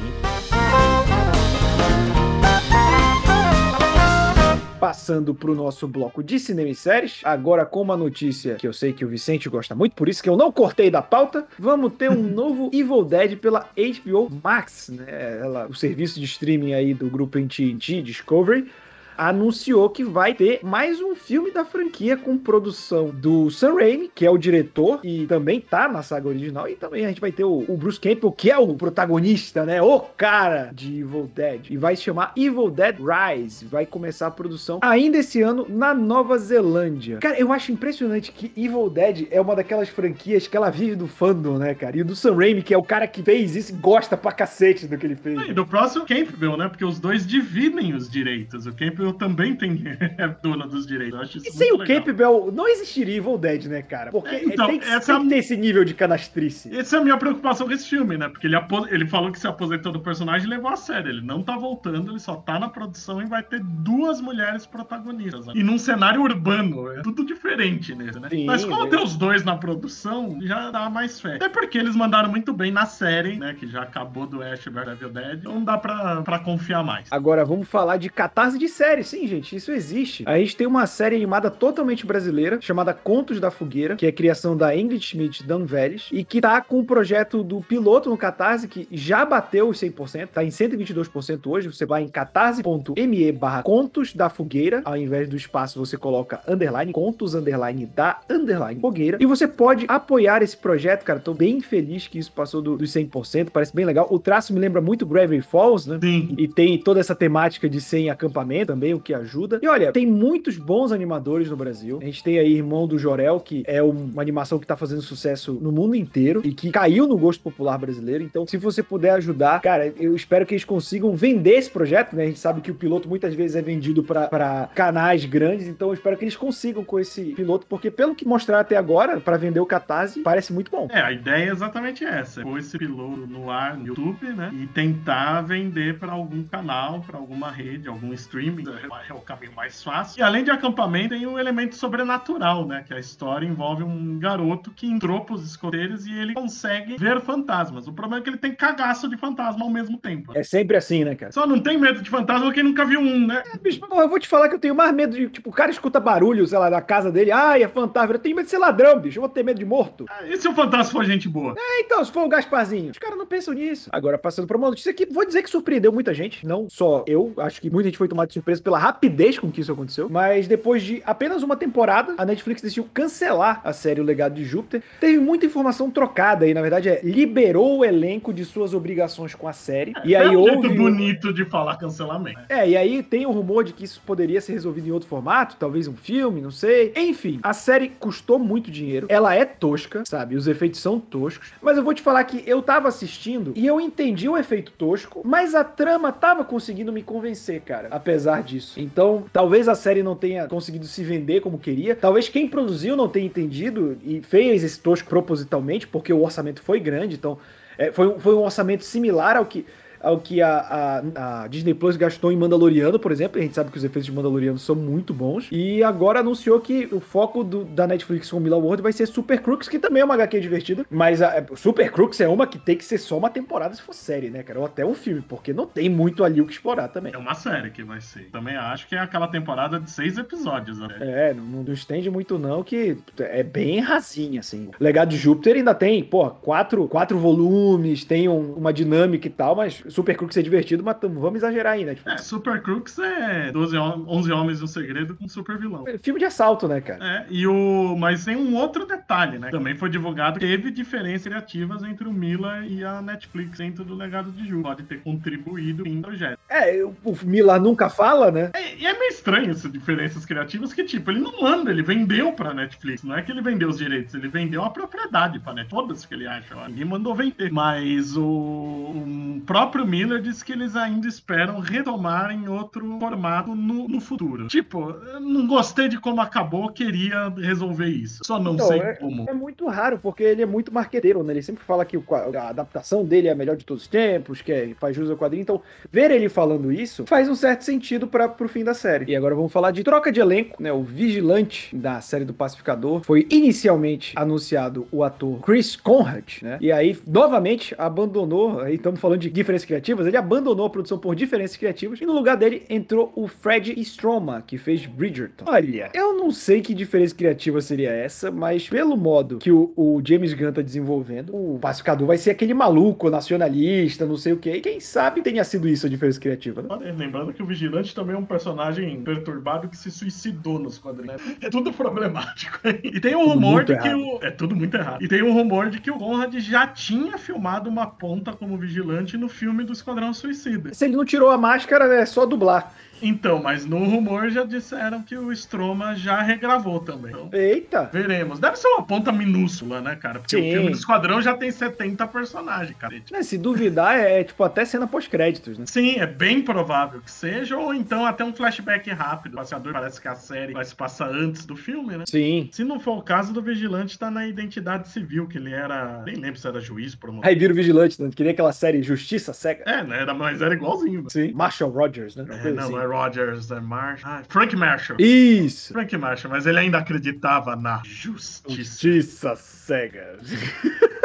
Passando 4.80 5.34
pro 5.34 5.56
nosso 5.56 5.88
bloco 5.88 6.22
de 6.22 6.38
cinema 6.38 6.68
e 6.68 6.74
séries, 6.74 7.20
agora 7.24 7.66
com 7.66 7.82
uma 7.82 7.96
notícia 7.96 8.54
que 8.54 8.66
eu 8.66 8.72
sei 8.72 8.92
que 8.92 9.04
o 9.04 9.08
Vicente 9.08 9.48
gosta 9.48 9.74
muito, 9.74 9.94
por 9.96 10.08
isso 10.08 10.22
que 10.22 10.28
eu 10.28 10.36
não 10.36 10.52
cortei 10.52 10.88
da 10.88 11.02
pauta, 11.02 11.44
vamos 11.58 11.92
ter 11.94 12.08
um 12.08 12.22
novo 12.22 12.70
Evil 12.72 13.04
Dead 13.04 13.36
pela 13.38 13.68
HBO 13.76 14.28
Max, 14.42 14.88
né? 14.90 15.40
Ela, 15.42 15.66
o 15.66 15.74
serviço 15.74 16.20
de 16.20 16.26
streaming 16.26 16.74
aí 16.74 16.94
do 16.94 17.10
grupo 17.10 17.38
AT&T 17.38 18.02
Discovery 18.02 18.70
anunciou 19.18 19.90
que 19.90 20.04
vai 20.04 20.32
ter 20.32 20.60
mais 20.62 21.00
um 21.00 21.14
filme 21.14 21.50
da 21.50 21.64
franquia 21.64 22.16
com 22.16 22.38
produção 22.38 23.10
do 23.10 23.50
Sam 23.50 23.74
Raimi, 23.74 24.10
que 24.14 24.24
é 24.24 24.30
o 24.30 24.38
diretor 24.38 25.00
e 25.02 25.26
também 25.26 25.60
tá 25.60 25.88
na 25.88 26.02
saga 26.02 26.28
original, 26.28 26.68
e 26.68 26.76
também 26.76 27.04
a 27.04 27.08
gente 27.08 27.20
vai 27.20 27.32
ter 27.32 27.44
o, 27.44 27.64
o 27.68 27.76
Bruce 27.76 27.98
Campbell, 27.98 28.30
que 28.30 28.50
é 28.50 28.56
o 28.56 28.74
protagonista, 28.74 29.64
né? 29.66 29.82
O 29.82 29.98
cara 30.00 30.70
de 30.72 31.00
Evil 31.00 31.28
Dead. 31.34 31.70
E 31.70 31.76
vai 31.76 31.96
se 31.96 32.02
chamar 32.02 32.32
Evil 32.36 32.70
Dead 32.70 32.96
Rise. 32.98 33.66
Vai 33.66 33.84
começar 33.84 34.28
a 34.28 34.30
produção 34.30 34.78
ainda 34.82 35.18
esse 35.18 35.42
ano 35.42 35.66
na 35.68 35.92
Nova 35.92 36.38
Zelândia. 36.38 37.18
Cara, 37.18 37.38
eu 37.38 37.52
acho 37.52 37.72
impressionante 37.72 38.30
que 38.30 38.52
Evil 38.56 38.88
Dead 38.88 39.26
é 39.30 39.40
uma 39.40 39.56
daquelas 39.56 39.88
franquias 39.88 40.46
que 40.46 40.56
ela 40.56 40.70
vive 40.70 40.94
do 40.94 41.08
fandom, 41.08 41.58
né, 41.58 41.74
cara? 41.74 41.98
E 41.98 42.04
do 42.04 42.14
Sam 42.14 42.36
Raimi, 42.36 42.62
que 42.62 42.72
é 42.72 42.78
o 42.78 42.82
cara 42.82 43.06
que 43.08 43.22
fez 43.22 43.56
isso 43.56 43.74
gosta 43.76 44.16
pra 44.16 44.30
cacete 44.30 44.86
do 44.86 44.96
que 44.96 45.06
ele 45.06 45.16
fez. 45.16 45.40
E 45.48 45.52
do 45.52 45.66
próximo 45.66 46.06
Campbell, 46.06 46.56
né? 46.56 46.68
Porque 46.68 46.84
os 46.84 47.00
dois 47.00 47.26
dividem 47.26 47.94
os 47.94 48.08
direitos. 48.08 48.66
O 48.66 48.72
Campbell 48.72 49.07
também 49.12 49.54
tem 49.56 49.82
é 50.18 50.28
dono 50.42 50.66
dos 50.68 50.86
direitos. 50.86 51.36
E 51.36 51.50
sem 51.52 51.72
o 51.72 51.78
legal. 51.78 52.02
Campbell, 52.04 52.52
não 52.52 52.68
existiria 52.68 53.16
Evil 53.16 53.38
Dead, 53.38 53.64
né, 53.66 53.82
cara? 53.82 54.10
Porque 54.10 54.34
É, 54.34 54.44
então, 54.44 54.66
tem, 54.66 54.78
que, 54.78 54.88
essa- 54.88 55.14
tem 55.14 55.22
que 55.24 55.28
ter 55.30 55.36
esse 55.38 55.56
nível 55.56 55.84
de 55.84 55.94
canastrice. 55.94 56.74
Essa 56.76 56.96
é 56.96 57.00
a 57.00 57.02
minha 57.02 57.16
preocupação 57.16 57.66
com 57.66 57.72
esse 57.72 57.88
filme, 57.88 58.16
né? 58.16 58.28
Porque 58.28 58.46
ele, 58.46 58.56
ele 58.90 59.06
falou 59.06 59.30
que 59.32 59.38
se 59.38 59.46
aposentou 59.46 59.92
do 59.92 60.00
personagem 60.00 60.46
e 60.46 60.50
levou 60.50 60.70
a 60.70 60.76
sério. 60.76 61.10
Ele 61.10 61.20
não 61.22 61.42
tá 61.42 61.56
voltando, 61.56 62.10
ele 62.10 62.18
só 62.18 62.36
tá 62.36 62.58
na 62.58 62.68
produção 62.68 63.20
e 63.22 63.26
vai 63.26 63.42
ter 63.42 63.60
duas 63.62 64.20
mulheres 64.20 64.66
protagonistas. 64.66 65.46
né? 65.46 65.52
E 65.56 65.62
num 65.62 65.78
cenário 65.78 66.22
urbano. 66.22 66.90
É 66.92 67.02
tudo 67.02 67.24
diferente 67.24 67.94
nesse, 67.94 68.18
né? 68.18 68.28
Sim, 68.30 68.46
Mas 68.46 68.64
como 68.64 68.86
é. 68.86 68.90
tem 68.90 69.02
os 69.02 69.16
dois 69.16 69.44
na 69.44 69.56
produção, 69.56 70.38
já 70.42 70.70
dá 70.70 70.88
mais 70.90 71.20
fé. 71.20 71.36
Até 71.36 71.48
porque 71.48 71.78
eles 71.78 71.94
mandaram 71.96 72.30
muito 72.30 72.52
bem 72.52 72.70
na 72.70 72.86
série, 72.86 73.36
né? 73.36 73.54
Que 73.58 73.66
já 73.66 73.82
acabou 73.82 74.26
do 74.26 74.42
Ash 74.42 74.64
vs 74.64 74.88
Evil 74.88 75.10
Dead. 75.10 75.38
Então 75.40 75.62
dá 75.64 75.76
pra, 75.78 76.22
pra 76.22 76.38
confiar 76.38 76.82
mais. 76.84 77.08
Agora 77.10 77.44
vamos 77.44 77.68
falar 77.68 77.96
de 77.96 78.08
catarse 78.08 78.58
de 78.58 78.68
série. 78.68 78.97
Sim, 79.02 79.26
gente, 79.26 79.54
isso 79.56 79.70
existe. 79.72 80.24
A 80.26 80.38
gente 80.38 80.56
tem 80.56 80.66
uma 80.66 80.86
série 80.86 81.16
animada 81.16 81.50
totalmente 81.50 82.04
brasileira, 82.06 82.58
chamada 82.60 82.92
Contos 82.94 83.40
da 83.40 83.50
Fogueira, 83.50 83.96
que 83.96 84.06
é 84.06 84.12
criação 84.12 84.56
da 84.56 84.74
Ingrid 84.76 85.04
Schmidt 85.04 85.46
Dan 85.46 85.64
Vélez, 85.64 86.08
e 86.12 86.24
que 86.24 86.40
tá 86.40 86.60
com 86.60 86.80
o 86.80 86.84
projeto 86.84 87.42
do 87.42 87.60
piloto 87.60 88.10
no 88.10 88.16
Catarse, 88.16 88.68
que 88.68 88.86
já 88.90 89.24
bateu 89.24 89.68
os 89.68 89.78
100%, 89.80 90.28
tá 90.28 90.44
em 90.44 90.48
122% 90.48 91.46
hoje. 91.46 91.68
Você 91.68 91.86
vai 91.86 92.02
em 92.02 92.08
catarse.me 92.08 93.32
barra 93.32 93.62
Contos 93.62 94.12
da 94.14 94.28
Fogueira, 94.28 94.82
ao 94.84 94.96
invés 94.96 95.28
do 95.28 95.36
espaço 95.36 95.78
você 95.78 95.96
coloca 95.96 96.40
underline, 96.48 96.92
contos 96.92 97.34
underline 97.34 97.86
da 97.86 98.20
underline 98.28 98.80
fogueira, 98.80 99.18
e 99.20 99.26
você 99.26 99.46
pode 99.46 99.84
apoiar 99.88 100.42
esse 100.42 100.56
projeto, 100.56 101.04
cara. 101.04 101.18
Tô 101.20 101.34
bem 101.34 101.60
feliz 101.60 102.06
que 102.06 102.18
isso 102.18 102.32
passou 102.32 102.60
do- 102.62 102.76
dos 102.76 102.90
100%, 102.90 103.50
parece 103.50 103.74
bem 103.74 103.84
legal. 103.84 104.06
O 104.10 104.18
traço 104.18 104.52
me 104.52 104.60
lembra 104.60 104.80
muito 104.80 105.06
Gravity 105.06 105.42
Falls, 105.42 105.88
né? 105.88 105.98
Sim. 106.02 106.34
E 106.38 106.48
tem 106.48 106.78
toda 106.78 107.00
essa 107.00 107.14
temática 107.14 107.68
de 107.68 107.80
ser 107.80 107.98
em 107.98 108.10
acampamento 108.10 108.66
também, 108.68 108.87
o 108.94 109.00
que 109.00 109.14
ajuda. 109.14 109.58
E 109.62 109.68
olha, 109.68 109.92
tem 109.92 110.06
muitos 110.06 110.56
bons 110.56 110.92
animadores 110.92 111.50
no 111.50 111.56
Brasil. 111.56 111.98
A 112.00 112.04
gente 112.04 112.22
tem 112.22 112.38
aí 112.38 112.54
Irmão 112.54 112.86
do 112.86 112.98
Jorel, 112.98 113.40
que 113.40 113.62
é 113.66 113.82
um- 113.82 114.10
uma 114.12 114.22
animação 114.22 114.58
que 114.58 114.66
tá 114.66 114.76
fazendo 114.76 115.02
sucesso 115.02 115.52
no 115.60 115.70
mundo 115.72 115.94
inteiro 115.94 116.40
e 116.44 116.52
que 116.52 116.70
caiu 116.70 117.06
no 117.06 117.16
gosto 117.16 117.42
popular 117.42 117.78
brasileiro. 117.78 118.22
Então, 118.24 118.46
se 118.46 118.56
você 118.56 118.82
puder 118.82 119.10
ajudar, 119.12 119.60
cara, 119.60 119.92
eu 119.98 120.14
espero 120.14 120.44
que 120.46 120.54
eles 120.54 120.64
consigam 120.64 121.14
vender 121.14 121.54
esse 121.54 121.70
projeto, 121.70 122.14
né? 122.14 122.24
A 122.24 122.26
gente 122.26 122.38
sabe 122.38 122.60
que 122.60 122.70
o 122.70 122.74
piloto 122.74 123.08
muitas 123.08 123.34
vezes 123.34 123.56
é 123.56 123.62
vendido 123.62 124.02
para 124.02 124.68
canais 124.74 125.24
grandes, 125.24 125.66
então 125.66 125.88
eu 125.88 125.94
espero 125.94 126.16
que 126.16 126.24
eles 126.24 126.36
consigam 126.36 126.84
com 126.84 126.98
esse 126.98 127.24
piloto, 127.34 127.66
porque 127.68 127.90
pelo 127.90 128.14
que 128.14 128.26
mostrar 128.26 128.60
até 128.60 128.76
agora, 128.76 129.20
para 129.20 129.36
vender 129.36 129.60
o 129.60 129.66
Catarse, 129.66 130.20
parece 130.20 130.52
muito 130.52 130.70
bom. 130.70 130.88
É, 130.90 131.00
a 131.00 131.12
ideia 131.12 131.48
é 131.48 131.52
exatamente 131.52 132.04
essa. 132.04 132.42
Pôr 132.42 132.58
esse 132.58 132.76
piloto 132.78 133.26
no 133.26 133.50
ar 133.50 133.76
no 133.76 133.86
YouTube, 133.86 134.26
né? 134.32 134.50
E 134.54 134.66
tentar 134.66 135.42
vender 135.42 135.98
para 135.98 136.12
algum 136.12 136.42
canal, 136.44 137.00
para 137.00 137.18
alguma 137.18 137.50
rede, 137.50 137.88
algum 137.88 138.12
streaming. 138.12 138.64
É 139.08 139.12
o 139.12 139.20
caminho 139.20 139.52
mais 139.54 139.82
fácil. 139.82 140.20
E 140.20 140.22
além 140.22 140.44
de 140.44 140.50
acampamento, 140.50 141.10
tem 141.10 141.26
um 141.26 141.38
elemento 141.38 141.76
sobrenatural, 141.76 142.66
né? 142.66 142.84
Que 142.86 142.94
a 142.94 142.98
história 142.98 143.46
envolve 143.46 143.82
um 143.82 144.18
garoto 144.18 144.70
que 144.70 144.86
entrou 144.86 145.20
pros 145.24 145.44
escoteiros 145.44 146.06
e 146.06 146.12
ele 146.12 146.34
consegue 146.34 146.96
ver 146.96 147.20
fantasmas. 147.20 147.86
O 147.86 147.92
problema 147.92 148.20
é 148.20 148.22
que 148.24 148.30
ele 148.30 148.36
tem 148.36 148.54
cagaço 148.54 149.08
de 149.08 149.16
fantasma 149.16 149.64
ao 149.64 149.70
mesmo 149.70 149.98
tempo. 149.98 150.32
É 150.34 150.42
sempre 150.42 150.76
assim, 150.76 151.04
né, 151.04 151.14
cara? 151.14 151.32
Só 151.32 151.46
não 151.46 151.58
tem 151.60 151.78
medo 151.78 152.02
de 152.02 152.10
fantasma 152.10 152.52
quem 152.52 152.62
nunca 152.62 152.84
viu 152.84 153.00
um, 153.00 153.26
né? 153.26 153.42
Bicho, 153.62 153.80
porra, 153.80 154.02
eu 154.02 154.08
vou 154.08 154.18
te 154.18 154.28
falar 154.28 154.48
que 154.48 154.54
eu 154.54 154.58
tenho 154.58 154.74
mais 154.74 154.92
medo 154.94 155.16
de, 155.16 155.28
tipo, 155.28 155.50
o 155.50 155.52
cara 155.52 155.70
escuta 155.70 155.98
barulho, 156.00 156.46
sei 156.46 156.58
lá, 156.58 156.70
na 156.70 156.80
casa 156.80 157.10
dele, 157.10 157.30
ai, 157.32 157.62
é 157.62 157.68
fantasma. 157.68 158.14
Eu 158.14 158.18
tenho 158.18 158.36
medo 158.36 158.44
de 158.46 158.50
ser 158.50 158.58
ladrão, 158.58 158.98
bicho. 158.98 159.18
Eu 159.18 159.22
vou 159.22 159.28
ter 159.30 159.42
medo 159.42 159.58
de 159.58 159.64
morto. 159.64 160.04
Ah, 160.08 160.26
E 160.26 160.36
se 160.36 160.48
o 160.48 160.54
fantasma 160.54 160.92
for 160.92 161.04
gente 161.04 161.28
boa? 161.28 161.54
É, 161.56 161.80
então, 161.80 162.04
se 162.04 162.12
for 162.12 162.24
o 162.24 162.28
Gasparzinho. 162.28 162.90
Os 162.90 162.98
caras 162.98 163.18
não 163.18 163.26
pensam 163.26 163.54
nisso. 163.54 163.88
Agora, 163.92 164.18
passando 164.18 164.46
pra 164.46 164.56
uma 164.56 164.68
notícia 164.68 164.92
que 164.92 165.06
vou 165.06 165.24
dizer 165.26 165.42
que 165.42 165.50
surpreendeu 165.50 165.92
muita 165.92 166.12
gente. 166.14 166.46
Não 166.46 166.68
só 166.68 167.04
eu, 167.06 167.32
acho 167.38 167.60
que 167.60 167.70
muita 167.70 167.88
gente 167.88 167.98
foi 167.98 168.08
tomada 168.08 168.26
de 168.28 168.34
surpresa 168.34 168.57
pela 168.60 168.78
rapidez 168.78 169.38
com 169.38 169.50
que 169.50 169.60
isso 169.60 169.72
aconteceu. 169.72 170.08
Mas 170.10 170.46
depois 170.46 170.82
de 170.82 171.02
apenas 171.04 171.42
uma 171.42 171.56
temporada, 171.56 172.14
a 172.16 172.24
Netflix 172.24 172.62
decidiu 172.62 172.88
cancelar 172.92 173.60
a 173.64 173.72
série 173.72 174.00
O 174.00 174.04
Legado 174.04 174.34
de 174.34 174.44
Júpiter. 174.44 174.82
Teve 175.00 175.18
muita 175.18 175.46
informação 175.46 175.90
trocada 175.90 176.44
aí, 176.44 176.54
na 176.54 176.62
verdade, 176.62 176.88
é 176.88 177.00
liberou 177.02 177.78
o 177.78 177.84
elenco 177.84 178.32
de 178.32 178.44
suas 178.44 178.74
obrigações 178.74 179.34
com 179.34 179.48
a 179.48 179.52
série. 179.52 179.92
E 180.04 180.14
aí 180.14 180.26
é 180.26 180.30
um 180.30 180.40
houve. 180.40 180.68
jeito 180.68 180.74
bonito 180.76 181.32
de 181.32 181.44
falar 181.44 181.76
cancelamento. 181.76 182.40
É, 182.48 182.68
e 182.68 182.76
aí 182.76 183.02
tem 183.02 183.26
o 183.26 183.30
rumor 183.30 183.64
de 183.64 183.72
que 183.72 183.84
isso 183.84 184.00
poderia 184.04 184.40
ser 184.40 184.52
resolvido 184.52 184.88
em 184.88 184.92
outro 184.92 185.08
formato, 185.08 185.56
talvez 185.58 185.88
um 185.88 185.96
filme, 185.96 186.40
não 186.40 186.50
sei. 186.50 186.92
Enfim, 186.96 187.40
a 187.42 187.52
série 187.52 187.88
custou 187.88 188.38
muito 188.38 188.70
dinheiro. 188.70 189.06
Ela 189.08 189.34
é 189.34 189.44
tosca, 189.44 190.02
sabe? 190.06 190.36
Os 190.36 190.46
efeitos 190.46 190.80
são 190.80 190.98
toscos. 190.98 191.52
Mas 191.62 191.76
eu 191.76 191.84
vou 191.84 191.94
te 191.94 192.02
falar 192.02 192.24
que 192.24 192.42
eu 192.46 192.62
tava 192.62 192.88
assistindo 192.88 193.52
e 193.54 193.66
eu 193.66 193.80
entendi 193.80 194.28
o 194.28 194.36
efeito 194.36 194.72
tosco, 194.72 195.22
mas 195.24 195.54
a 195.54 195.64
trama 195.64 196.12
tava 196.12 196.44
conseguindo 196.44 196.92
me 196.92 197.02
convencer, 197.02 197.60
cara. 197.60 197.88
Apesar 197.90 198.42
disso. 198.48 198.80
Então, 198.80 199.24
talvez 199.32 199.68
a 199.68 199.74
série 199.74 200.02
não 200.02 200.16
tenha 200.16 200.46
conseguido 200.48 200.86
se 200.86 201.04
vender 201.04 201.40
como 201.40 201.58
queria. 201.58 201.94
Talvez 201.94 202.28
quem 202.28 202.48
produziu 202.48 202.96
não 202.96 203.08
tenha 203.08 203.26
entendido 203.26 203.96
e 204.02 204.20
fez 204.20 204.64
esse 204.64 204.80
tosco 204.80 205.08
propositalmente, 205.08 205.86
porque 205.86 206.12
o 206.12 206.22
orçamento 206.22 206.62
foi 206.62 206.80
grande. 206.80 207.16
Então, 207.16 207.38
é, 207.76 207.92
foi, 207.92 208.18
foi 208.18 208.34
um 208.34 208.42
orçamento 208.42 208.84
similar 208.84 209.36
ao 209.36 209.46
que 209.46 209.64
ao 210.00 210.18
que 210.18 210.40
a, 210.40 210.58
a, 210.58 211.42
a, 211.42 211.48
Disney 211.48 211.74
Plus 211.74 211.96
gastou 211.96 212.32
em 212.32 212.36
Mandaloriano, 212.36 212.98
por 212.98 213.12
exemplo. 213.12 213.38
A 213.38 213.42
gente 213.42 213.54
sabe 213.54 213.70
que 213.70 213.78
os 213.78 213.84
efeitos 213.84 214.06
de 214.06 214.12
Mandaloriano 214.12 214.58
são 214.58 214.74
muito 214.74 215.12
bons. 215.12 215.48
E 215.50 215.82
agora 215.82 216.20
anunciou 216.20 216.60
que 216.60 216.88
o 216.92 217.00
foco 217.00 217.42
do, 217.42 217.64
da 217.64 217.86
Netflix 217.86 218.30
com 218.30 218.40
Mila 218.40 218.56
World 218.56 218.82
vai 218.82 218.92
ser 218.92 219.06
Super 219.06 219.40
Crooks, 219.40 219.68
que 219.68 219.78
também 219.78 220.02
é 220.02 220.04
uma 220.04 220.14
HQ 220.14 220.40
divertida. 220.40 220.86
Mas 220.90 221.22
a, 221.22 221.44
Super 221.56 221.90
Crooks 221.90 222.20
é 222.20 222.28
uma 222.28 222.46
que 222.46 222.58
tem 222.58 222.76
que 222.76 222.84
ser 222.84 222.98
só 222.98 223.18
uma 223.18 223.30
temporada 223.30 223.74
se 223.74 223.82
for 223.82 223.94
série, 223.94 224.30
né, 224.30 224.42
cara? 224.42 224.60
Ou 224.60 224.66
até 224.66 224.84
um 224.84 224.94
filme, 224.94 225.22
porque 225.22 225.52
não 225.52 225.66
tem 225.66 225.88
muito 225.88 226.24
ali 226.24 226.40
o 226.40 226.46
que 226.46 226.52
explorar 226.52 226.88
também. 226.88 227.12
É 227.14 227.18
uma 227.18 227.34
série 227.34 227.70
que 227.70 227.82
vai 227.82 228.00
ser. 228.00 228.28
Também 228.30 228.56
acho 228.56 228.86
que 228.88 228.94
é 228.94 228.98
aquela 228.98 229.28
temporada 229.28 229.78
de 229.80 229.90
seis 229.90 230.18
episódios, 230.18 230.78
né? 230.78 230.88
É, 231.00 231.34
não, 231.34 231.62
não 231.62 231.72
estende 231.72 232.10
muito 232.10 232.38
não, 232.38 232.62
que 232.62 232.98
é 233.18 233.42
bem 233.42 233.80
rasinha, 233.80 234.40
assim. 234.40 234.70
Legado 234.78 235.08
de 235.08 235.16
Júpiter 235.16 235.56
ainda 235.56 235.74
tem, 235.74 236.02
pô, 236.02 236.28
quatro, 236.30 236.86
quatro 236.88 237.18
volumes, 237.18 238.04
tem 238.04 238.28
um, 238.28 238.52
uma 238.52 238.72
dinâmica 238.72 239.26
e 239.26 239.30
tal, 239.30 239.56
mas 239.56 239.82
Super 239.88 240.16
Crooks 240.16 240.36
é 240.36 240.42
divertido, 240.42 240.82
mas 240.82 240.96
vamos 241.00 241.36
exagerar 241.36 241.74
aí, 241.74 241.84
né? 241.84 241.94
Tipo, 241.94 242.10
é, 242.10 242.18
Super 242.18 242.62
Crooks 242.62 242.98
é 242.98 243.50
12, 243.52 243.76
11 243.76 244.32
Homens 244.32 244.60
e 244.60 244.64
um 244.64 244.66
Segredo 244.66 245.14
com 245.14 245.24
um 245.24 245.28
super 245.28 245.58
vilão. 245.58 245.84
É 245.86 245.98
filme 245.98 246.20
de 246.20 246.26
assalto, 246.26 246.68
né, 246.68 246.80
cara? 246.80 247.04
É, 247.04 247.26
e 247.30 247.46
o... 247.46 247.96
mas 247.98 248.24
tem 248.24 248.36
um 248.36 248.54
outro 248.56 248.86
detalhe, 248.86 249.38
né? 249.38 249.50
Também 249.50 249.74
foi 249.74 249.88
divulgado 249.88 250.38
que 250.38 250.46
teve 250.46 250.70
diferenças 250.70 251.24
criativas 251.24 251.82
entre 251.82 252.08
o 252.08 252.12
Mila 252.12 252.64
e 252.66 252.84
a 252.84 253.00
Netflix 253.00 253.58
dentro 253.58 253.84
do 253.84 253.94
legado 253.94 254.30
de 254.30 254.46
Ju. 254.48 254.62
Pode 254.62 254.82
ter 254.82 255.00
contribuído 255.00 255.86
em 255.86 256.00
projeto. 256.00 256.38
É, 256.48 256.82
o 256.82 257.16
Mila 257.24 257.58
nunca 257.58 257.88
fala, 257.88 258.30
né? 258.30 258.50
É, 258.54 258.76
e 258.76 258.86
é 258.86 258.92
meio 258.92 259.10
estranho 259.10 259.50
essas 259.50 259.70
diferenças 259.70 260.24
criativas 260.24 260.72
que, 260.72 260.84
tipo, 260.84 261.10
ele 261.10 261.20
não 261.20 261.40
manda, 261.40 261.70
ele 261.70 261.82
vendeu 261.82 262.32
pra 262.32 262.54
Netflix. 262.54 263.02
Não 263.02 263.16
é 263.16 263.22
que 263.22 263.30
ele 263.30 263.42
vendeu 263.42 263.68
os 263.68 263.78
direitos, 263.78 264.14
ele 264.14 264.28
vendeu 264.28 264.62
a 264.62 264.70
propriedade 264.70 265.38
pra 265.40 265.52
Netflix. 265.52 265.68
Todas 265.68 266.06
que 266.06 266.14
ele 266.14 266.26
acha. 266.26 266.54
Ninguém 266.68 266.84
mandou 266.84 267.14
vender. 267.14 267.52
Mas 267.52 268.16
o, 268.16 268.22
o 268.22 269.42
próprio 269.46 269.77
próprio 269.78 269.86
Miller 269.86 270.20
disse 270.20 270.44
que 270.44 270.52
eles 270.52 270.74
ainda 270.74 271.06
esperam 271.06 271.60
retomar 271.60 272.30
em 272.30 272.48
outro 272.48 272.98
formato 272.98 273.54
no, 273.54 273.86
no 273.86 274.00
futuro. 274.00 274.48
Tipo, 274.48 274.94
não 275.20 275.46
gostei 275.46 275.88
de 275.88 276.00
como 276.00 276.20
acabou, 276.20 276.70
queria 276.70 277.28
resolver 277.36 277.86
isso. 277.86 278.22
Só 278.24 278.38
não 278.38 278.54
então, 278.54 278.66
sei 278.66 278.80
é, 278.80 278.94
como. 278.94 279.28
É 279.28 279.32
muito 279.32 279.66
raro, 279.68 279.98
porque 279.98 280.22
ele 280.22 280.42
é 280.42 280.46
muito 280.46 280.72
marqueteiro, 280.72 281.22
né? 281.22 281.32
Ele 281.32 281.42
sempre 281.42 281.62
fala 281.64 281.84
que 281.84 281.96
a 281.96 282.48
adaptação 282.48 283.04
dele 283.04 283.28
é 283.28 283.32
a 283.32 283.34
melhor 283.34 283.56
de 283.56 283.64
todos 283.64 283.84
os 283.84 283.88
tempos, 283.88 284.42
que 284.42 284.52
é, 284.52 284.74
faz 284.80 284.96
jus 284.96 285.10
ao 285.10 285.16
quadrinho. 285.16 285.42
Então, 285.42 285.62
ver 285.90 286.10
ele 286.10 286.28
falando 286.28 286.72
isso 286.72 287.04
faz 287.06 287.28
um 287.28 287.34
certo 287.34 287.62
sentido 287.62 288.06
para 288.06 288.28
pro 288.28 288.48
fim 288.48 288.64
da 288.64 288.74
série. 288.74 289.12
E 289.12 289.16
agora 289.16 289.34
vamos 289.34 289.52
falar 289.52 289.70
de 289.70 289.84
troca 289.84 290.10
de 290.10 290.20
elenco, 290.20 290.60
né? 290.62 290.72
O 290.72 290.82
vigilante 290.82 291.74
da 291.76 292.00
série 292.00 292.24
do 292.24 292.34
Pacificador 292.34 293.02
foi 293.04 293.26
inicialmente 293.30 294.12
anunciado 294.16 294.88
o 294.90 295.04
ator 295.04 295.40
Chris 295.40 295.76
Conrad, 295.76 296.42
né? 296.42 296.58
E 296.60 296.72
aí, 296.72 296.98
novamente, 297.06 297.74
abandonou. 297.78 298.60
Aí 298.60 298.74
estamos 298.74 298.98
falando 298.98 299.20
de 299.20 299.30
diferença 299.30 299.67
criativas, 299.68 300.06
ele 300.06 300.16
abandonou 300.16 300.66
a 300.66 300.70
produção 300.70 300.98
por 300.98 301.14
diferenças 301.14 301.56
criativas 301.56 302.00
e 302.00 302.06
no 302.06 302.12
lugar 302.12 302.36
dele 302.36 302.64
entrou 302.68 303.12
o 303.14 303.28
Fred 303.28 303.78
Stroma, 303.80 304.42
que 304.44 304.58
fez 304.58 304.86
Bridgerton. 304.86 305.44
Olha, 305.46 305.90
eu 305.94 306.14
não 306.14 306.30
sei 306.30 306.60
que 306.60 306.74
diferença 306.74 307.14
criativa 307.14 307.60
seria 307.60 307.90
essa, 307.90 308.30
mas 308.30 308.68
pelo 308.68 308.96
modo 308.96 309.38
que 309.38 309.52
o, 309.52 309.72
o 309.76 310.00
James 310.04 310.32
Gunn 310.32 310.52
tá 310.52 310.62
desenvolvendo, 310.62 311.34
o 311.34 311.58
pacificador 311.60 312.06
vai 312.06 312.16
ser 312.16 312.30
aquele 312.30 312.54
maluco 312.54 313.10
nacionalista, 313.10 314.06
não 314.06 314.16
sei 314.16 314.32
o 314.32 314.38
que. 314.38 314.60
Quem 314.60 314.80
sabe 314.80 315.22
tenha 315.22 315.44
sido 315.44 315.68
isso 315.68 315.86
a 315.86 315.90
diferença 315.90 316.18
criativa, 316.18 316.62
né? 316.62 316.94
Lembrando 316.96 317.32
que 317.32 317.42
o 317.42 317.46
Vigilante 317.46 317.94
também 317.94 318.16
é 318.16 318.18
um 318.18 318.24
personagem 318.24 319.00
perturbado 319.02 319.68
que 319.68 319.76
se 319.76 319.90
suicidou 319.90 320.58
nos 320.58 320.78
quadrinhos. 320.78 321.24
Né? 321.24 321.36
É 321.42 321.50
tudo 321.50 321.72
problemático. 321.72 322.58
E 322.82 323.00
tem 323.00 323.14
um 323.14 323.24
tudo 323.24 323.34
rumor 323.34 323.64
de 323.64 323.78
que 323.78 323.88
o. 323.88 324.18
É 324.22 324.30
tudo 324.30 324.56
muito 324.56 324.76
errado. 324.76 325.02
E 325.02 325.08
tem 325.08 325.22
um 325.22 325.32
rumor 325.32 325.70
de 325.70 325.80
que 325.80 325.90
o 325.90 325.98
Conrad 325.98 326.34
já 326.38 326.66
tinha 326.66 327.18
filmado 327.18 327.68
uma 327.68 327.86
ponta 327.86 328.32
como 328.32 328.56
vigilante 328.56 329.16
no 329.16 329.28
filme 329.28 329.57
filme 329.58 329.64
do 329.64 329.72
Esquadrão 329.72 330.14
Suicida. 330.14 330.72
Se 330.72 330.84
ele 330.84 330.96
não 330.96 331.04
tirou 331.04 331.30
a 331.30 331.38
máscara, 331.38 331.92
é 331.92 332.06
só 332.06 332.24
dublar. 332.24 332.72
Então, 333.02 333.42
mas 333.42 333.64
no 333.64 333.84
rumor 333.84 334.30
já 334.30 334.44
disseram 334.44 335.02
que 335.02 335.16
o 335.16 335.32
Stroma 335.32 335.94
já 335.94 336.20
regravou 336.22 336.80
também. 336.80 337.12
Então, 337.12 337.28
Eita! 337.32 337.90
Veremos. 337.92 338.38
Deve 338.38 338.56
ser 338.56 338.68
uma 338.68 338.82
ponta 338.82 339.12
minúscula, 339.12 339.80
né, 339.80 339.96
cara? 339.96 340.20
Porque 340.20 340.36
Sim. 340.36 340.48
o 340.48 340.52
filme 340.52 340.70
do 340.70 340.76
Esquadrão 340.76 341.20
já 341.22 341.36
tem 341.36 341.50
70 341.50 342.06
personagens, 342.06 342.76
cara. 342.76 342.94
É, 343.12 343.22
se 343.22 343.38
duvidar, 343.38 343.98
é, 343.98 344.20
é 344.20 344.24
tipo 344.24 344.42
até 344.42 344.64
cena 344.64 344.86
pós-créditos, 344.86 345.58
né? 345.58 345.64
Sim, 345.66 345.96
é 345.96 346.06
bem 346.06 346.42
provável 346.42 347.00
que 347.00 347.10
seja, 347.10 347.56
ou 347.56 347.72
então 347.74 348.04
até 348.04 348.24
um 348.24 348.32
flashback 348.32 348.90
rápido. 348.90 349.34
O 349.34 349.36
passeador 349.36 349.72
parece 349.72 350.00
que 350.00 350.08
a 350.08 350.14
série 350.14 350.52
vai 350.52 350.64
se 350.64 350.74
passar 350.74 351.10
antes 351.10 351.44
do 351.44 351.56
filme, 351.56 351.96
né? 351.96 352.04
Sim. 352.06 352.48
Se 352.52 352.64
não 352.64 352.80
for 352.80 352.98
o 352.98 353.02
caso 353.02 353.32
do 353.32 353.42
Vigilante, 353.42 353.98
tá 353.98 354.10
na 354.10 354.26
identidade 354.26 354.88
civil, 354.88 355.26
que 355.26 355.38
ele 355.38 355.52
era. 355.52 356.02
Nem 356.04 356.16
lembro 356.16 356.38
se 356.38 356.46
era 356.46 356.60
juiz, 356.60 356.94
promotor. 356.94 357.28
Aí 357.28 357.34
vira 357.34 357.52
o 357.52 357.56
Vigilante, 357.56 358.02
né? 358.02 358.10
Queria 358.14 358.32
aquela 358.32 358.52
série 358.52 358.82
Justiça 358.82 359.32
Cega. 359.32 359.64
É, 359.66 359.84
né? 359.84 360.00
Era, 360.00 360.14
mas 360.14 360.42
era 360.42 360.54
igualzinho. 360.54 361.02
Né? 361.02 361.08
Sim. 361.10 361.32
Marshall 361.32 361.70
Rogers, 361.70 362.16
né? 362.16 362.26
É, 362.28 362.52
não, 362.52 362.62
assim. 362.62 362.72
não 362.72 362.80
é 362.80 362.86
Rogers, 362.88 363.50
é 363.50 363.60
Marshall. 363.60 364.12
Ah, 364.12 364.22
Frank 364.28 364.56
Marshall. 364.56 365.00
Isso! 365.00 365.72
Frank 365.72 365.96
Marshall, 365.96 366.32
mas 366.32 366.46
ele 366.46 366.58
ainda 366.58 366.78
acreditava 366.78 367.54
na 367.54 367.82
justiça. 367.84 368.42
Justiça 368.48 369.36
cega. 369.36 370.18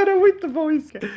Era 0.00 0.16
muito 0.16 0.46
bom 0.48 0.70
isso, 0.70 0.92
cara. 0.92 1.10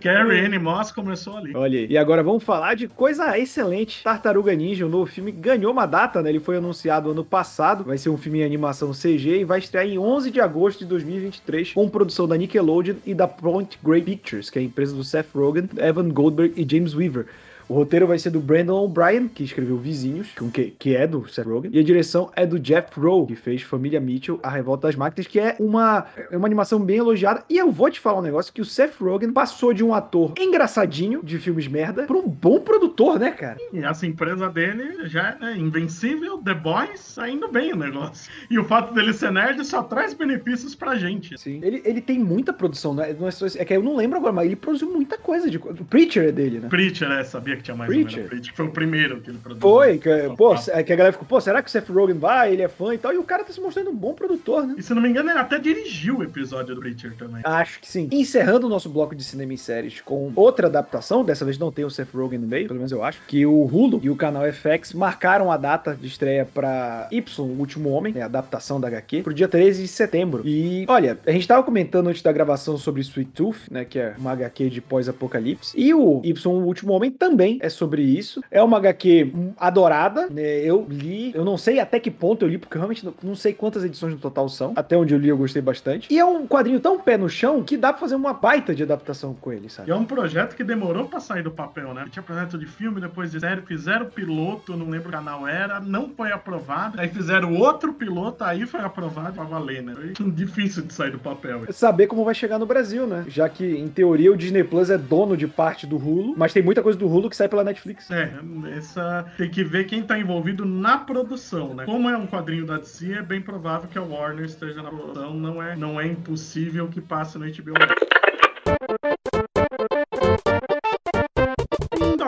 Carrie 0.00 0.44
Anne 0.44 0.58
Moss 0.58 0.90
começou 0.90 1.36
ali. 1.36 1.54
Olha 1.54 1.78
aí. 1.78 1.86
E 1.88 1.96
agora 1.96 2.22
vamos 2.22 2.42
falar 2.42 2.74
de 2.74 2.88
coisa 2.88 3.38
excelente. 3.38 4.02
Tartaruga 4.02 4.54
Ninja, 4.54 4.84
o 4.84 4.88
novo 4.88 5.06
filme, 5.06 5.30
ganhou 5.30 5.72
uma 5.72 5.86
data, 5.86 6.20
né? 6.20 6.30
Ele 6.30 6.40
foi 6.40 6.56
anunciado 6.56 7.10
ano 7.10 7.24
passado. 7.24 7.84
Vai 7.84 7.98
ser 7.98 8.10
um 8.10 8.16
filme 8.16 8.40
em 8.40 8.44
animação 8.44 8.92
CG 8.92 9.40
e 9.40 9.44
vai 9.44 9.60
estrear 9.60 9.86
em 9.86 9.98
11 9.98 10.30
de 10.30 10.40
agosto 10.40 10.80
de 10.80 10.86
2023 10.86 11.72
com 11.72 11.88
produção 11.88 12.26
da 12.26 12.36
Nickelodeon 12.36 12.96
e 13.06 13.14
da 13.14 13.28
Point 13.28 13.78
Grey 13.82 14.02
Pictures, 14.02 14.50
que 14.50 14.58
é 14.58 14.62
a 14.62 14.64
empresa 14.64 14.94
do 14.94 15.04
Seth 15.04 15.28
Rogen, 15.34 15.68
Evan 15.76 16.08
Goldberg 16.08 16.60
e 16.60 16.66
James 16.68 16.94
Weaver. 16.94 17.26
O 17.68 17.74
roteiro 17.74 18.06
vai 18.06 18.18
ser 18.18 18.30
do 18.30 18.40
Brandon 18.40 18.84
O'Brien, 18.84 19.28
que 19.28 19.42
escreveu 19.42 19.76
Vizinhos, 19.78 20.34
que, 20.52 20.74
que 20.78 20.94
é 20.94 21.06
do 21.06 21.26
Seth 21.28 21.46
Rogen. 21.46 21.70
E 21.72 21.78
a 21.78 21.82
direção 21.82 22.30
é 22.36 22.46
do 22.46 22.58
Jeff 22.58 22.88
Rowe, 22.98 23.26
que 23.26 23.36
fez 23.36 23.62
Família 23.62 24.00
Mitchell, 24.00 24.38
A 24.42 24.50
Revolta 24.50 24.86
das 24.86 24.96
Máquinas, 24.96 25.26
que 25.26 25.40
é 25.40 25.56
uma, 25.58 26.06
é 26.30 26.36
uma 26.36 26.46
animação 26.46 26.78
bem 26.78 26.98
elogiada. 26.98 27.42
E 27.48 27.56
eu 27.56 27.70
vou 27.70 27.90
te 27.90 28.00
falar 28.00 28.18
um 28.18 28.22
negócio, 28.22 28.52
que 28.52 28.60
o 28.60 28.64
Seth 28.64 28.96
Rogen 29.00 29.32
passou 29.32 29.72
de 29.72 29.82
um 29.82 29.94
ator 29.94 30.32
engraçadinho, 30.38 31.22
de 31.22 31.38
filmes 31.38 31.66
merda, 31.66 32.04
para 32.04 32.16
um 32.16 32.28
bom 32.28 32.60
produtor, 32.60 33.18
né, 33.18 33.30
cara? 33.30 33.56
E 33.72 33.78
essa 33.78 34.06
empresa 34.06 34.48
dele 34.50 35.08
já 35.08 35.36
é 35.40 35.56
invencível, 35.56 36.38
The 36.38 36.54
Boys, 36.54 37.00
saindo 37.00 37.48
bem 37.48 37.72
o 37.72 37.76
negócio. 37.76 38.30
E 38.50 38.58
o 38.58 38.64
fato 38.64 38.92
dele 38.92 39.12
ser 39.12 39.32
nerd 39.32 39.64
só 39.64 39.82
traz 39.82 40.12
benefícios 40.12 40.74
pra 40.74 40.96
gente. 40.96 41.38
Sim. 41.38 41.60
Ele, 41.62 41.80
ele 41.84 42.00
tem 42.00 42.18
muita 42.18 42.52
produção, 42.52 42.94
né? 42.94 43.10
É, 43.10 43.62
é 43.62 43.64
que 43.64 43.74
eu 43.74 43.82
não 43.82 43.96
lembro 43.96 44.18
agora, 44.18 44.32
mas 44.32 44.46
ele 44.46 44.56
produziu 44.56 44.90
muita 44.90 45.16
coisa. 45.16 45.48
De... 45.48 45.56
O 45.56 45.84
Preacher 45.84 46.28
é 46.28 46.32
dele, 46.32 46.60
né? 46.60 46.68
Preacher, 46.68 47.10
é, 47.10 47.24
sabia 47.24 47.53
sabia 47.54 47.56
que 47.56 47.62
tinha 47.62 47.76
mais 47.76 47.90
Preacher. 47.90 48.24
um 48.32 48.54
Foi 48.54 48.66
o 48.66 48.70
primeiro 48.70 49.20
que 49.20 49.30
ele 49.30 49.38
produziu. 49.38 49.60
Foi, 49.60 49.98
que, 49.98 50.10
pô, 50.36 50.54
é 50.54 50.82
que 50.82 50.92
a 50.92 50.96
galera 50.96 51.12
ficou, 51.12 51.26
pô, 51.26 51.40
será 51.40 51.62
que 51.62 51.68
o 51.68 51.72
Seth 51.72 51.88
Rogen 51.88 52.18
vai? 52.18 52.52
Ele 52.52 52.62
é 52.62 52.68
fã 52.68 52.94
e 52.94 52.98
tal. 52.98 53.12
E 53.12 53.18
o 53.18 53.22
cara 53.22 53.44
tá 53.44 53.52
se 53.52 53.60
mostrando 53.60 53.90
um 53.90 53.94
bom 53.94 54.14
produtor, 54.14 54.66
né? 54.66 54.74
E 54.76 54.82
se 54.82 54.92
não 54.94 55.02
me 55.02 55.08
engano, 55.08 55.30
ele 55.30 55.38
até 55.38 55.58
dirigiu 55.58 56.18
o 56.18 56.22
episódio 56.22 56.74
do 56.74 56.80
Preacher 56.80 57.14
também. 57.16 57.42
Acho 57.44 57.80
que 57.80 57.88
sim. 57.88 58.08
Encerrando 58.10 58.66
o 58.66 58.70
nosso 58.70 58.88
bloco 58.88 59.14
de 59.14 59.22
cinema 59.22 59.54
e 59.54 59.58
séries 59.58 60.00
com 60.00 60.32
outra 60.34 60.66
adaptação, 60.66 61.24
dessa 61.24 61.44
vez 61.44 61.58
não 61.58 61.70
tem 61.70 61.84
o 61.84 61.90
Seth 61.90 62.12
Rogen 62.12 62.38
no 62.38 62.46
meio, 62.46 62.66
pelo 62.66 62.78
menos 62.78 62.92
eu 62.92 63.02
acho, 63.02 63.20
que 63.26 63.46
o 63.46 63.64
Hulu 63.64 64.00
e 64.02 64.10
o 64.10 64.16
canal 64.16 64.42
FX 64.50 64.92
marcaram 64.92 65.50
a 65.50 65.56
data 65.56 65.96
de 66.00 66.06
estreia 66.06 66.44
pra 66.44 67.08
Y, 67.10 67.44
o 67.44 67.58
Último 67.58 67.90
Homem, 67.90 68.12
né, 68.12 68.22
a 68.22 68.26
adaptação 68.26 68.80
da 68.80 68.88
HQ, 68.88 69.22
pro 69.22 69.34
dia 69.34 69.48
13 69.48 69.82
de 69.82 69.88
setembro. 69.88 70.42
E, 70.44 70.84
olha, 70.88 71.18
a 71.26 71.30
gente 71.30 71.46
tava 71.46 71.62
comentando 71.62 72.08
antes 72.08 72.22
da 72.22 72.32
gravação 72.32 72.76
sobre 72.76 73.00
Sweet 73.00 73.30
Tooth, 73.32 73.70
né, 73.70 73.84
que 73.84 73.98
é 73.98 74.14
uma 74.18 74.32
HQ 74.32 74.70
de 74.70 74.80
pós-apocalipse, 74.80 75.78
e 75.78 75.92
o 75.92 76.20
Y, 76.24 76.52
o 76.52 76.64
Último 76.64 76.92
Homem 76.92 77.10
também 77.10 77.43
é 77.60 77.68
sobre 77.68 78.02
isso. 78.02 78.42
É 78.50 78.62
uma 78.62 78.78
HQ 78.78 79.32
adorada, 79.56 80.28
né? 80.28 80.60
Eu 80.60 80.86
li, 80.88 81.32
eu 81.34 81.44
não 81.44 81.56
sei 81.56 81.80
até 81.80 81.98
que 82.00 82.10
ponto 82.10 82.44
eu 82.44 82.48
li, 82.48 82.58
porque 82.58 82.76
eu 82.76 82.80
realmente 82.80 83.04
não, 83.04 83.14
não, 83.22 83.34
sei 83.34 83.52
quantas 83.52 83.84
edições 83.84 84.12
no 84.12 84.18
total 84.18 84.48
são. 84.48 84.72
Até 84.76 84.96
onde 84.96 85.14
eu 85.14 85.18
li 85.18 85.28
eu 85.28 85.36
gostei 85.36 85.62
bastante. 85.62 86.12
E 86.12 86.18
é 86.18 86.24
um 86.24 86.46
quadrinho 86.46 86.80
tão 86.80 86.98
pé 86.98 87.16
no 87.16 87.28
chão 87.28 87.62
que 87.62 87.76
dá 87.76 87.92
pra 87.92 88.00
fazer 88.00 88.14
uma 88.14 88.32
baita 88.32 88.74
de 88.74 88.82
adaptação 88.82 89.34
com 89.34 89.52
ele, 89.52 89.68
sabe? 89.68 89.88
E 89.88 89.92
é 89.92 89.96
um 89.96 90.04
projeto 90.04 90.56
que 90.56 90.64
demorou 90.64 91.06
pra 91.06 91.20
sair 91.20 91.42
do 91.42 91.50
papel, 91.50 91.94
né? 91.94 92.06
Tinha 92.10 92.22
projeto 92.22 92.58
de 92.58 92.66
filme, 92.66 93.00
depois 93.00 93.30
de 93.30 93.40
série, 93.40 93.62
fizeram 93.62 94.06
piloto, 94.06 94.76
não 94.76 94.88
lembro 94.88 95.08
o 95.08 95.12
canal 95.12 95.46
era, 95.46 95.80
não 95.80 96.10
foi 96.10 96.32
aprovado. 96.32 97.00
Aí 97.00 97.08
fizeram 97.08 97.54
outro 97.54 97.92
piloto, 97.92 98.44
aí 98.44 98.66
foi 98.66 98.80
aprovado 98.80 99.34
pra 99.34 99.44
valer, 99.44 99.82
né? 99.82 99.94
Foi 100.16 100.30
difícil 100.30 100.82
de 100.82 100.92
sair 100.92 101.10
do 101.10 101.18
papel. 101.18 101.62
É 101.68 101.72
saber 101.72 102.06
como 102.06 102.24
vai 102.24 102.34
chegar 102.34 102.58
no 102.58 102.66
Brasil, 102.66 103.06
né? 103.06 103.24
Já 103.28 103.48
que, 103.48 103.64
em 103.64 103.88
teoria, 103.88 104.32
o 104.32 104.36
Disney 104.36 104.64
Plus 104.64 104.90
é 104.90 104.98
dono 104.98 105.36
de 105.36 105.46
parte 105.46 105.86
do 105.86 105.96
Hulu, 105.96 106.34
mas 106.36 106.52
tem 106.52 106.62
muita 106.62 106.82
coisa 106.82 106.98
do 106.98 107.06
Hulu 107.06 107.30
que 107.30 107.33
sai 107.36 107.48
pela 107.48 107.64
Netflix. 107.64 108.10
É, 108.10 108.32
essa 108.76 109.26
tem 109.36 109.50
que 109.50 109.64
ver 109.64 109.84
quem 109.84 110.00
está 110.00 110.18
envolvido 110.18 110.64
na 110.64 110.98
produção, 110.98 111.74
né? 111.74 111.84
Como 111.84 112.08
é 112.08 112.16
um 112.16 112.26
quadrinho 112.26 112.66
da 112.66 112.78
DC, 112.78 113.12
é 113.12 113.22
bem 113.22 113.40
provável 113.40 113.88
que 113.88 113.98
a 113.98 114.02
Warner 114.02 114.44
esteja 114.44 114.82
na 114.82 114.90
produção, 114.90 115.34
não 115.34 115.62
é, 115.62 115.76
não 115.76 116.00
é 116.00 116.06
impossível 116.06 116.88
que 116.88 117.00
passe 117.00 117.38
no 117.38 117.44
HBO 117.44 117.74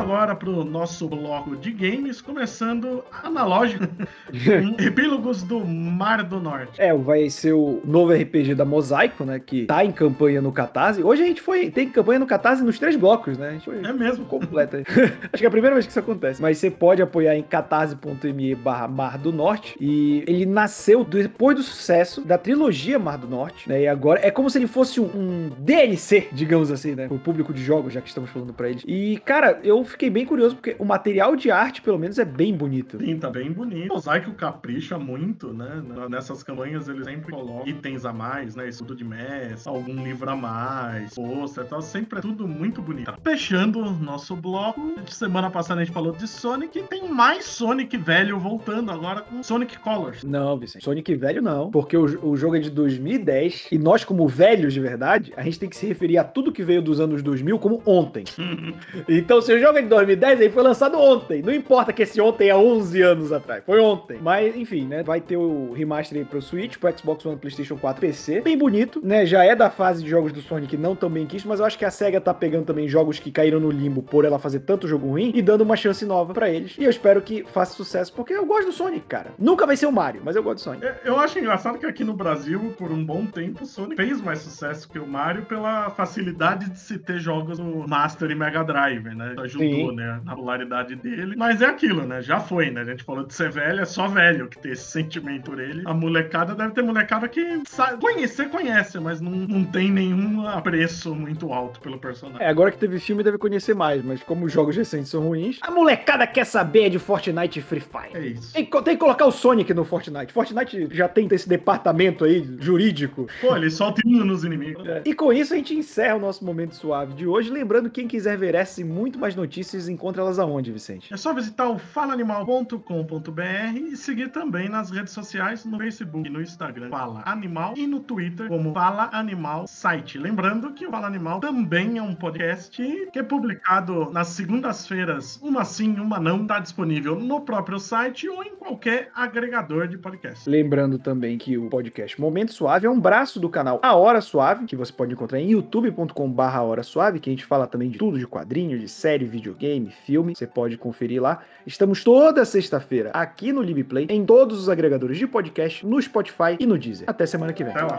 agora 0.06 0.36
para 0.36 0.48
o 0.48 0.62
nosso 0.62 1.08
bloco 1.08 1.56
de 1.56 1.72
games, 1.72 2.20
começando 2.20 3.02
analógico, 3.24 3.84
Epílogos 4.78 5.42
do 5.42 5.64
Mar 5.66 6.22
do 6.22 6.38
Norte. 6.38 6.80
É, 6.80 6.94
vai 6.94 7.28
ser 7.28 7.52
o 7.54 7.80
novo 7.84 8.12
RPG 8.12 8.54
da 8.54 8.64
Mosaico, 8.64 9.24
né? 9.24 9.40
Que 9.44 9.66
tá 9.66 9.84
em 9.84 9.90
campanha 9.90 10.40
no 10.40 10.52
Catarse. 10.52 11.02
Hoje 11.02 11.24
a 11.24 11.26
gente 11.26 11.40
foi, 11.42 11.70
tem 11.70 11.88
campanha 11.90 12.20
no 12.20 12.26
Catarse 12.26 12.62
nos 12.62 12.78
três 12.78 12.94
blocos, 12.94 13.36
né? 13.36 13.48
A 13.48 13.52
gente 13.52 13.64
foi 13.64 13.78
É 13.84 13.92
mesmo. 13.92 14.24
completa. 14.26 14.82
Acho 15.32 15.40
que 15.40 15.44
é 15.44 15.48
a 15.48 15.50
primeira 15.50 15.74
vez 15.74 15.86
que 15.86 15.90
isso 15.90 15.98
acontece. 15.98 16.40
Mas 16.40 16.58
você 16.58 16.70
pode 16.70 17.02
apoiar 17.02 17.34
em 17.36 17.42
catarse.me 17.42 18.54
barra 18.54 18.86
Mar 18.86 19.18
do 19.18 19.32
Norte. 19.32 19.76
E 19.80 20.22
ele 20.28 20.46
nasceu 20.46 21.02
depois 21.02 21.56
do 21.56 21.64
sucesso 21.64 22.20
da 22.20 22.38
trilogia 22.38 22.96
Mar 22.96 23.18
do 23.18 23.26
Norte, 23.26 23.68
né? 23.68 23.82
E 23.82 23.88
agora 23.88 24.20
é 24.22 24.30
como 24.30 24.48
se 24.48 24.56
ele 24.58 24.68
fosse 24.68 25.00
um, 25.00 25.06
um 25.06 25.50
DLC, 25.58 26.28
digamos 26.32 26.70
assim, 26.70 26.94
né? 26.94 27.08
O 27.10 27.18
público 27.18 27.52
de 27.52 27.62
jogos, 27.62 27.92
já 27.92 28.00
que 28.00 28.08
estamos 28.08 28.30
falando 28.30 28.52
pra 28.52 28.70
eles. 28.70 28.84
E, 28.86 29.20
cara, 29.24 29.58
eu 29.64 29.84
fiquei 29.96 30.10
bem 30.10 30.26
curioso 30.26 30.54
porque 30.54 30.76
o 30.78 30.84
material 30.84 31.34
de 31.34 31.50
arte, 31.50 31.80
pelo 31.80 31.98
menos, 31.98 32.18
é 32.18 32.24
bem 32.24 32.54
bonito. 32.54 32.98
Sim, 32.98 33.18
tá 33.18 33.30
bem 33.30 33.50
bonito. 33.50 33.90
O 33.90 33.94
Mosaico 33.94 34.32
capricha 34.32 34.98
muito, 34.98 35.52
né? 35.52 35.82
Nessas 36.08 36.42
campanhas 36.42 36.88
eles 36.88 37.04
sempre 37.04 37.32
colocam 37.32 37.66
itens 37.66 38.04
a 38.04 38.12
mais, 38.12 38.54
né? 38.54 38.68
Estudo 38.68 38.94
de 38.94 39.04
mestre, 39.04 39.68
algum 39.68 40.04
livro 40.04 40.30
a 40.30 40.36
mais, 40.36 41.14
pôster 41.14 41.64
e 41.64 41.66
tal. 41.66 41.80
Sempre 41.80 42.18
é 42.18 42.22
tudo 42.22 42.46
muito 42.46 42.82
bonito. 42.82 43.12
Fechando 43.24 43.80
o 43.80 43.90
nosso 43.90 44.36
bloco, 44.36 44.94
semana 45.08 45.50
passada 45.50 45.80
a 45.80 45.84
gente 45.84 45.94
falou 45.94 46.12
de 46.12 46.28
Sonic. 46.28 46.82
Tem 46.84 47.08
mais 47.08 47.46
Sonic 47.46 47.96
velho 47.96 48.38
voltando 48.38 48.90
agora 48.90 49.22
com 49.22 49.42
Sonic 49.42 49.78
Colors. 49.78 50.22
Não, 50.22 50.58
Vicente. 50.58 50.84
Sonic 50.84 51.14
velho 51.14 51.40
não. 51.40 51.70
Porque 51.70 51.96
o, 51.96 52.04
o 52.30 52.36
jogo 52.36 52.56
é 52.56 52.60
de 52.60 52.70
2010. 52.70 53.68
E 53.72 53.78
nós, 53.78 54.04
como 54.04 54.28
velhos 54.28 54.74
de 54.74 54.80
verdade, 54.80 55.32
a 55.36 55.42
gente 55.42 55.58
tem 55.58 55.68
que 55.68 55.76
se 55.76 55.86
referir 55.86 56.18
a 56.18 56.24
tudo 56.24 56.52
que 56.52 56.62
veio 56.62 56.82
dos 56.82 57.00
anos 57.00 57.22
2000 57.22 57.58
como 57.58 57.82
ontem. 57.86 58.24
Então, 59.08 59.40
se 59.40 59.52
o 59.52 59.58
jogo 59.58 59.78
é 59.78 59.82
de 59.82 59.85
2010, 59.86 60.40
ele 60.40 60.50
foi 60.50 60.62
lançado 60.62 60.98
ontem. 60.98 61.42
Não 61.42 61.52
importa 61.52 61.92
que 61.92 62.02
esse 62.02 62.20
ontem 62.20 62.48
é 62.48 62.56
11 62.56 63.02
anos 63.02 63.32
atrás. 63.32 63.62
Foi 63.64 63.80
ontem. 63.80 64.18
Mas, 64.20 64.56
enfim, 64.56 64.86
né? 64.86 65.02
Vai 65.02 65.20
ter 65.20 65.36
o 65.36 65.72
remaster 65.72 66.18
aí 66.18 66.24
pro 66.24 66.40
Switch, 66.42 66.76
pro 66.78 66.96
Xbox 66.96 67.24
One, 67.24 67.36
PlayStation 67.36 67.76
4, 67.76 68.00
PC. 68.00 68.40
Bem 68.40 68.56
bonito, 68.56 69.00
né? 69.02 69.24
Já 69.26 69.44
é 69.44 69.54
da 69.54 69.70
fase 69.70 70.02
de 70.02 70.10
jogos 70.10 70.32
do 70.32 70.40
Sonic 70.40 70.76
não 70.76 70.94
tão 70.94 71.10
bem 71.10 71.26
quisto, 71.26 71.48
mas 71.48 71.60
eu 71.60 71.66
acho 71.66 71.78
que 71.78 71.84
a 71.84 71.90
SEGA 71.90 72.20
tá 72.20 72.32
pegando 72.34 72.64
também 72.66 72.88
jogos 72.88 73.18
que 73.18 73.30
caíram 73.30 73.60
no 73.60 73.70
limbo 73.70 74.02
por 74.02 74.24
ela 74.24 74.38
fazer 74.38 74.60
tanto 74.60 74.86
jogo 74.88 75.08
ruim 75.08 75.32
e 75.34 75.42
dando 75.42 75.62
uma 75.62 75.76
chance 75.76 76.04
nova 76.04 76.32
pra 76.34 76.48
eles. 76.50 76.76
E 76.78 76.84
eu 76.84 76.90
espero 76.90 77.20
que 77.22 77.44
faça 77.44 77.74
sucesso, 77.74 78.12
porque 78.12 78.32
eu 78.32 78.44
gosto 78.46 78.66
do 78.66 78.72
Sonic, 78.72 79.06
cara. 79.06 79.32
Nunca 79.38 79.66
vai 79.66 79.76
ser 79.76 79.86
o 79.86 79.92
Mario, 79.92 80.22
mas 80.24 80.36
eu 80.36 80.42
gosto 80.42 80.56
do 80.56 80.60
Sonic. 80.60 80.84
É, 80.86 81.00
Eu 81.04 81.18
acho 81.18 81.38
engraçado 81.38 81.78
que 81.78 81.86
aqui 81.86 82.04
no 82.04 82.14
Brasil, 82.14 82.74
por 82.78 82.90
um 82.90 83.04
bom 83.04 83.26
tempo, 83.26 83.64
o 83.64 83.66
Sonic 83.66 83.96
fez 83.96 84.20
mais 84.20 84.40
sucesso 84.40 84.88
que 84.88 84.98
o 84.98 85.06
Mario 85.06 85.44
pela 85.44 85.90
facilidade 85.90 86.70
de 86.70 86.78
se 86.78 86.98
ter 86.98 87.18
jogos 87.18 87.58
no 87.58 87.86
Master 87.88 88.30
e 88.30 88.34
Mega 88.34 88.62
Drive, 88.62 89.14
né? 89.14 89.34
Ajudou, 89.38 89.66
Sim. 89.66 89.75
Né? 89.92 90.20
Na 90.24 90.34
popularidade 90.34 90.94
dele. 90.96 91.34
Mas 91.36 91.60
é 91.62 91.66
aquilo, 91.66 92.06
né? 92.06 92.22
Já 92.22 92.40
foi, 92.40 92.70
né? 92.70 92.80
A 92.80 92.84
gente 92.84 93.02
falou 93.04 93.24
de 93.24 93.34
ser 93.34 93.50
velho, 93.50 93.80
é 93.80 93.84
só 93.84 94.06
velho 94.08 94.48
que 94.48 94.58
tem 94.58 94.72
esse 94.72 94.90
sentimento 94.90 95.50
por 95.50 95.60
ele. 95.60 95.82
A 95.84 95.94
molecada 95.94 96.54
deve 96.54 96.72
ter 96.74 96.82
molecada 96.82 97.28
que 97.28 97.62
sabe, 97.68 98.00
conhecer, 98.00 98.48
conhece, 98.48 98.98
mas 99.00 99.20
não, 99.20 99.30
não 99.32 99.64
tem 99.64 99.90
nenhum 99.90 100.46
apreço 100.46 101.14
muito 101.14 101.52
alto 101.52 101.80
pelo 101.80 101.98
personagem. 101.98 102.44
É, 102.44 102.48
agora 102.48 102.70
que 102.70 102.78
teve 102.78 102.98
filme 102.98 103.22
deve 103.22 103.38
conhecer 103.38 103.74
mais, 103.74 104.02
mas 104.04 104.22
como 104.22 104.46
os 104.46 104.52
jogos 104.52 104.76
recentes 104.76 105.08
são 105.08 105.22
ruins, 105.22 105.58
a 105.62 105.70
molecada 105.70 106.26
quer 106.26 106.44
saber 106.44 106.90
de 106.90 106.98
Fortnite 106.98 107.58
e 107.58 107.62
Free 107.62 107.80
Fire. 107.80 108.10
É 108.14 108.26
isso. 108.28 108.52
Tem, 108.52 108.64
que- 108.64 108.82
tem 108.82 108.94
que 108.94 109.00
colocar 109.00 109.26
o 109.26 109.32
Sonic 109.32 109.72
no 109.74 109.84
Fortnite. 109.84 110.32
Fortnite 110.32 110.88
já 110.90 111.08
tem 111.08 111.28
esse 111.32 111.48
departamento 111.48 112.24
aí 112.24 112.46
jurídico. 112.60 113.26
Pô, 113.40 113.56
ele 113.56 113.70
solta 113.70 114.00
hino 114.04 114.24
nos 114.24 114.44
inimigos. 114.44 114.86
É. 114.86 115.02
E 115.04 115.14
com 115.14 115.32
isso 115.32 115.52
a 115.54 115.56
gente 115.56 115.74
encerra 115.74 116.16
o 116.16 116.20
nosso 116.20 116.44
momento 116.44 116.74
suave 116.74 117.14
de 117.14 117.26
hoje. 117.26 117.50
Lembrando, 117.50 117.90
quem 117.90 118.06
quiser 118.06 118.36
ver 118.38 118.54
essas 118.54 118.78
e 118.78 118.84
muito 118.84 119.18
mais 119.18 119.34
notícias, 119.34 119.65
encontra 119.74 120.22
elas 120.22 120.38
aonde, 120.38 120.72
Vicente? 120.72 121.12
É 121.12 121.16
só 121.16 121.32
visitar 121.32 121.68
o 121.68 121.78
falaanimal.com.br 121.78 123.76
e 123.76 123.96
seguir 123.96 124.30
também 124.30 124.68
nas 124.68 124.90
redes 124.90 125.12
sociais, 125.12 125.64
no 125.64 125.78
Facebook 125.78 126.28
e 126.28 126.32
no 126.32 126.40
Instagram, 126.40 126.90
Fala 126.90 127.22
Animal, 127.26 127.74
e 127.76 127.86
no 127.86 128.00
Twitter, 128.00 128.48
como 128.48 128.72
Fala 128.72 129.10
Animal 129.12 129.66
Site. 129.66 130.18
Lembrando 130.18 130.72
que 130.72 130.86
o 130.86 130.90
Fala 130.90 131.06
Animal 131.06 131.40
também 131.40 131.98
é 131.98 132.02
um 132.02 132.14
podcast 132.14 132.70
que 133.10 133.18
é 133.18 133.22
publicado 133.22 134.10
nas 134.12 134.28
segundas-feiras, 134.28 135.38
uma 135.42 135.64
sim, 135.64 135.98
uma 135.98 136.18
não, 136.18 136.42
está 136.42 136.58
disponível 136.58 137.18
no 137.18 137.40
próprio 137.40 137.78
site 137.78 138.28
ou 138.28 138.42
em 138.42 138.54
qualquer 138.56 139.10
agregador 139.14 139.88
de 139.88 139.98
podcast. 139.98 140.48
Lembrando 140.48 140.98
também 140.98 141.38
que 141.38 141.56
o 141.56 141.68
podcast 141.68 142.20
Momento 142.20 142.52
Suave 142.52 142.86
é 142.86 142.90
um 142.90 143.00
braço 143.00 143.38
do 143.40 143.48
canal 143.48 143.80
A 143.82 143.94
Hora 143.94 144.20
Suave, 144.20 144.66
que 144.66 144.76
você 144.76 144.92
pode 144.92 145.12
encontrar 145.12 145.40
em 145.40 145.50
youtube.com/barra 145.50 146.62
Hora 146.62 146.82
Suave, 146.82 147.20
que 147.20 147.30
a 147.30 147.32
gente 147.32 147.44
fala 147.44 147.66
também 147.66 147.90
de 147.90 147.98
tudo, 147.98 148.18
de 148.18 148.26
quadrinhos, 148.26 148.80
de 148.80 148.88
série, 148.88 149.26
videogame, 149.56 149.90
filme. 149.90 150.34
Você 150.36 150.46
pode 150.46 150.76
conferir 150.76 151.20
lá. 151.20 151.40
Estamos 151.66 152.04
toda 152.04 152.44
sexta-feira 152.44 153.10
aqui 153.12 153.52
no 153.52 153.62
LibPlay, 153.62 154.06
em 154.10 154.24
todos 154.24 154.60
os 154.60 154.68
agregadores 154.68 155.18
de 155.18 155.26
podcast, 155.26 155.84
no 155.84 156.00
Spotify 156.00 156.56
e 156.60 156.66
no 156.66 156.78
Deezer. 156.78 157.08
Até 157.08 157.26
semana 157.26 157.52
que 157.52 157.64
vem. 157.64 157.72
Até 157.72 157.82
lá. 157.82 157.96